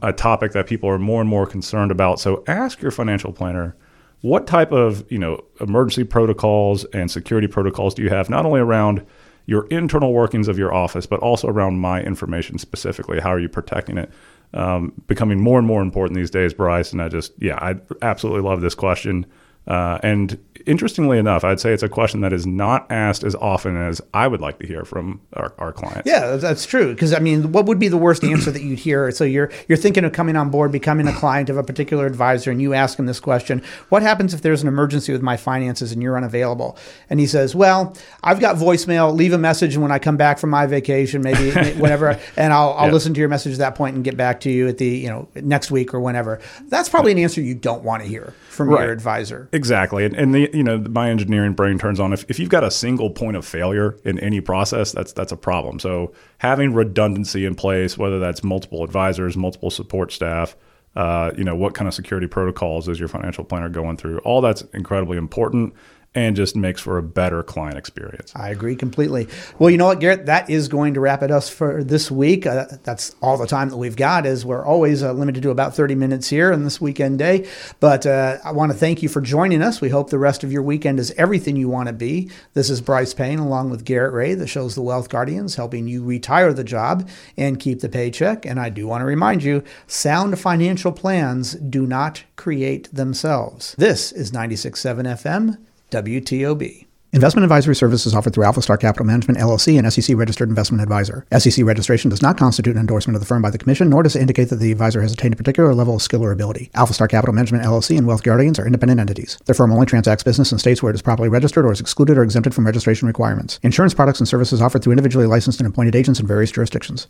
a 0.00 0.12
topic 0.12 0.52
that 0.52 0.66
people 0.66 0.88
are 0.88 0.98
more 0.98 1.20
and 1.20 1.28
more 1.28 1.46
concerned 1.46 1.90
about. 1.90 2.18
So 2.18 2.42
ask 2.46 2.80
your 2.80 2.90
financial 2.90 3.32
planner 3.32 3.76
what 4.22 4.46
type 4.46 4.72
of 4.72 5.10
you 5.10 5.18
know 5.18 5.44
emergency 5.60 6.04
protocols 6.04 6.84
and 6.86 7.10
security 7.10 7.46
protocols 7.46 7.94
do 7.94 8.02
you 8.02 8.08
have 8.08 8.30
not 8.30 8.46
only 8.46 8.60
around 8.60 9.04
your 9.46 9.66
internal 9.68 10.12
workings 10.12 10.48
of 10.48 10.58
your 10.58 10.74
office 10.74 11.06
but 11.06 11.20
also 11.20 11.48
around 11.48 11.78
my 11.78 12.02
information 12.02 12.58
specifically? 12.58 13.20
How 13.20 13.30
are 13.30 13.40
you 13.40 13.48
protecting 13.48 13.98
it? 13.98 14.10
Um, 14.54 14.92
becoming 15.06 15.40
more 15.40 15.58
and 15.58 15.66
more 15.66 15.82
important 15.82 16.16
these 16.16 16.30
days 16.30 16.54
brice 16.54 16.92
and 16.92 17.02
i 17.02 17.08
just 17.08 17.32
yeah 17.38 17.56
i 17.56 17.74
absolutely 18.02 18.42
love 18.42 18.60
this 18.60 18.74
question. 18.74 19.26
Uh, 19.66 19.98
and 20.04 20.38
interestingly 20.66 21.18
enough, 21.18 21.44
I'd 21.44 21.60
say 21.60 21.72
it's 21.72 21.82
a 21.82 21.88
question 21.88 22.20
that 22.20 22.32
is 22.32 22.46
not 22.46 22.90
asked 22.90 23.24
as 23.24 23.34
often 23.36 23.76
as 23.76 24.00
I 24.12 24.28
would 24.28 24.40
like 24.40 24.58
to 24.58 24.66
hear 24.66 24.84
from 24.84 25.20
our, 25.34 25.54
our 25.58 25.72
clients. 25.72 26.02
Yeah, 26.06 26.36
that's 26.36 26.66
true. 26.66 26.92
Because 26.92 27.14
I 27.14 27.18
mean, 27.18 27.52
what 27.52 27.66
would 27.66 27.78
be 27.78 27.88
the 27.88 27.96
worst 27.96 28.24
answer 28.24 28.50
that 28.50 28.62
you'd 28.62 28.78
hear? 28.78 29.10
So 29.10 29.24
you're 29.24 29.50
you're 29.68 29.78
thinking 29.78 30.04
of 30.04 30.12
coming 30.12 30.36
on 30.36 30.50
board, 30.50 30.72
becoming 30.72 31.06
a 31.06 31.12
client 31.12 31.48
of 31.48 31.56
a 31.56 31.62
particular 31.62 32.06
advisor, 32.06 32.50
and 32.50 32.60
you 32.60 32.74
ask 32.74 32.98
him 32.98 33.06
this 33.06 33.20
question: 33.20 33.62
What 33.88 34.02
happens 34.02 34.34
if 34.34 34.42
there's 34.42 34.62
an 34.62 34.68
emergency 34.68 35.12
with 35.12 35.22
my 35.22 35.36
finances 35.36 35.92
and 35.92 36.02
you're 36.02 36.16
unavailable? 36.16 36.76
And 37.08 37.20
he 37.20 37.26
says, 37.26 37.54
Well, 37.54 37.96
I've 38.22 38.40
got 38.40 38.56
voicemail. 38.56 39.14
Leave 39.14 39.32
a 39.32 39.38
message 39.38 39.74
and 39.74 39.82
when 39.82 39.92
I 39.92 39.98
come 39.98 40.16
back 40.16 40.38
from 40.38 40.50
my 40.50 40.66
vacation, 40.66 41.22
maybe 41.22 41.50
whenever, 41.78 42.18
and 42.36 42.52
I'll, 42.52 42.72
I'll 42.72 42.86
yeah. 42.86 42.92
listen 42.92 43.14
to 43.14 43.20
your 43.20 43.28
message 43.28 43.52
at 43.52 43.58
that 43.58 43.74
point 43.74 43.94
and 43.94 44.04
get 44.04 44.16
back 44.16 44.40
to 44.40 44.50
you 44.50 44.68
at 44.68 44.78
the 44.78 44.86
you 44.86 45.08
know 45.08 45.28
next 45.36 45.70
week 45.70 45.94
or 45.94 46.00
whenever. 46.00 46.40
That's 46.68 46.88
probably 46.88 47.12
an 47.12 47.18
answer 47.18 47.40
you 47.40 47.54
don't 47.54 47.84
want 47.84 48.02
to 48.02 48.08
hear 48.08 48.34
from 48.48 48.70
right. 48.70 48.82
your 48.82 48.92
advisor. 48.92 49.48
Exactly. 49.52 50.04
And, 50.04 50.14
and 50.16 50.34
the, 50.34 50.50
you 50.56 50.64
know, 50.64 50.78
my 50.78 51.10
engineering 51.10 51.52
brain 51.52 51.78
turns 51.78 52.00
on. 52.00 52.12
If, 52.12 52.24
if 52.28 52.38
you've 52.38 52.48
got 52.48 52.64
a 52.64 52.70
single 52.70 53.10
point 53.10 53.36
of 53.36 53.44
failure 53.44 53.98
in 54.04 54.18
any 54.20 54.40
process, 54.40 54.92
that's, 54.92 55.12
that's 55.12 55.32
a 55.32 55.36
problem. 55.36 55.78
So 55.78 56.12
having 56.38 56.72
redundancy 56.72 57.44
in 57.44 57.54
place, 57.54 57.98
whether 57.98 58.18
that's 58.18 58.42
multiple 58.42 58.82
advisors, 58.82 59.36
multiple 59.36 59.70
support 59.70 60.12
staff, 60.12 60.56
uh, 60.96 61.30
you 61.36 61.44
know, 61.44 61.54
what 61.54 61.74
kind 61.74 61.86
of 61.86 61.92
security 61.92 62.26
protocols 62.26 62.88
is 62.88 62.98
your 62.98 63.08
financial 63.08 63.44
planner 63.44 63.68
going 63.68 63.98
through? 63.98 64.18
All 64.20 64.40
that's 64.40 64.62
incredibly 64.72 65.18
important 65.18 65.74
and 66.16 66.34
just 66.34 66.56
makes 66.56 66.80
for 66.80 66.96
a 66.96 67.02
better 67.02 67.42
client 67.42 67.76
experience. 67.76 68.32
I 68.34 68.48
agree 68.48 68.74
completely. 68.74 69.28
Well, 69.58 69.68
you 69.68 69.76
know 69.76 69.84
what, 69.84 70.00
Garrett, 70.00 70.24
that 70.26 70.48
is 70.48 70.66
going 70.66 70.94
to 70.94 71.00
wrap 71.00 71.22
it 71.22 71.30
us 71.30 71.50
for 71.50 71.84
this 71.84 72.10
week. 72.10 72.46
Uh, 72.46 72.64
that's 72.84 73.14
all 73.20 73.36
the 73.36 73.46
time 73.46 73.68
that 73.68 73.76
we've 73.76 73.96
got, 73.96 74.24
as 74.24 74.44
we're 74.44 74.64
always 74.64 75.02
uh, 75.02 75.12
limited 75.12 75.42
to 75.42 75.50
about 75.50 75.76
30 75.76 75.94
minutes 75.94 76.28
here 76.28 76.54
on 76.54 76.64
this 76.64 76.80
weekend 76.80 77.18
day. 77.18 77.46
But 77.80 78.06
uh, 78.06 78.38
I 78.42 78.52
want 78.52 78.72
to 78.72 78.78
thank 78.78 79.02
you 79.02 79.10
for 79.10 79.20
joining 79.20 79.60
us. 79.60 79.82
We 79.82 79.90
hope 79.90 80.08
the 80.08 80.18
rest 80.18 80.42
of 80.42 80.50
your 80.50 80.62
weekend 80.62 80.98
is 80.98 81.12
everything 81.18 81.54
you 81.54 81.68
want 81.68 81.88
to 81.88 81.92
be. 81.92 82.30
This 82.54 82.70
is 82.70 82.80
Brice 82.80 83.12
Payne 83.12 83.38
along 83.38 83.68
with 83.68 83.84
Garrett 83.84 84.14
Ray, 84.14 84.32
that 84.34 84.46
shows 84.46 84.74
the 84.74 84.82
Wealth 84.82 85.10
Guardians, 85.10 85.56
helping 85.56 85.86
you 85.86 86.02
retire 86.02 86.54
the 86.54 86.64
job 86.64 87.06
and 87.36 87.60
keep 87.60 87.80
the 87.80 87.90
paycheck. 87.90 88.46
And 88.46 88.58
I 88.58 88.70
do 88.70 88.86
want 88.86 89.02
to 89.02 89.06
remind 89.06 89.42
you 89.42 89.62
sound 89.86 90.38
financial 90.38 90.92
plans 90.92 91.52
do 91.56 91.86
not 91.86 92.24
create 92.36 92.88
themselves. 92.90 93.74
This 93.76 94.12
is 94.12 94.30
96.7 94.30 95.04
FM. 95.04 95.58
WTOB. 95.90 96.86
Investment 97.12 97.44
advisory 97.44 97.74
services 97.74 98.14
offered 98.14 98.34
through 98.34 98.44
Alphastar 98.44 98.78
Capital 98.78 99.06
Management 99.06 99.38
LLC 99.38 99.78
and 99.78 99.90
SEC 99.90 100.14
registered 100.16 100.48
investment 100.48 100.82
advisor. 100.82 101.24
SEC 101.38 101.64
registration 101.64 102.10
does 102.10 102.20
not 102.20 102.36
constitute 102.36 102.74
an 102.74 102.80
endorsement 102.80 103.14
of 103.14 103.20
the 103.20 103.26
firm 103.26 103.40
by 103.40 103.48
the 103.48 103.56
commission, 103.56 103.88
nor 103.88 104.02
does 104.02 104.16
it 104.16 104.20
indicate 104.20 104.50
that 104.50 104.56
the 104.56 104.72
advisor 104.72 105.00
has 105.00 105.12
attained 105.12 105.32
a 105.32 105.36
particular 105.36 105.72
level 105.72 105.94
of 105.94 106.02
skill 106.02 106.22
or 106.22 106.32
ability. 106.32 106.68
Alphastar 106.74 107.08
Capital 107.08 107.34
Management 107.34 107.64
LLC 107.64 107.96
and 107.96 108.06
Wealth 108.06 108.24
Guardians 108.24 108.58
are 108.58 108.66
independent 108.66 109.00
entities. 109.00 109.38
The 109.46 109.54
firm 109.54 109.72
only 109.72 109.86
transacts 109.86 110.24
business 110.24 110.50
in 110.52 110.58
states 110.58 110.82
where 110.82 110.90
it 110.90 110.96
is 110.96 111.00
properly 111.00 111.28
registered 111.28 111.64
or 111.64 111.72
is 111.72 111.80
excluded 111.80 112.18
or 112.18 112.24
exempted 112.24 112.54
from 112.54 112.66
registration 112.66 113.06
requirements. 113.06 113.60
Insurance 113.62 113.94
products 113.94 114.18
and 114.18 114.28
services 114.28 114.60
offered 114.60 114.82
through 114.82 114.92
individually 114.92 115.26
licensed 115.26 115.60
and 115.60 115.68
appointed 115.68 115.94
agents 115.94 116.18
in 116.18 116.26
various 116.26 116.50
jurisdictions. 116.50 117.04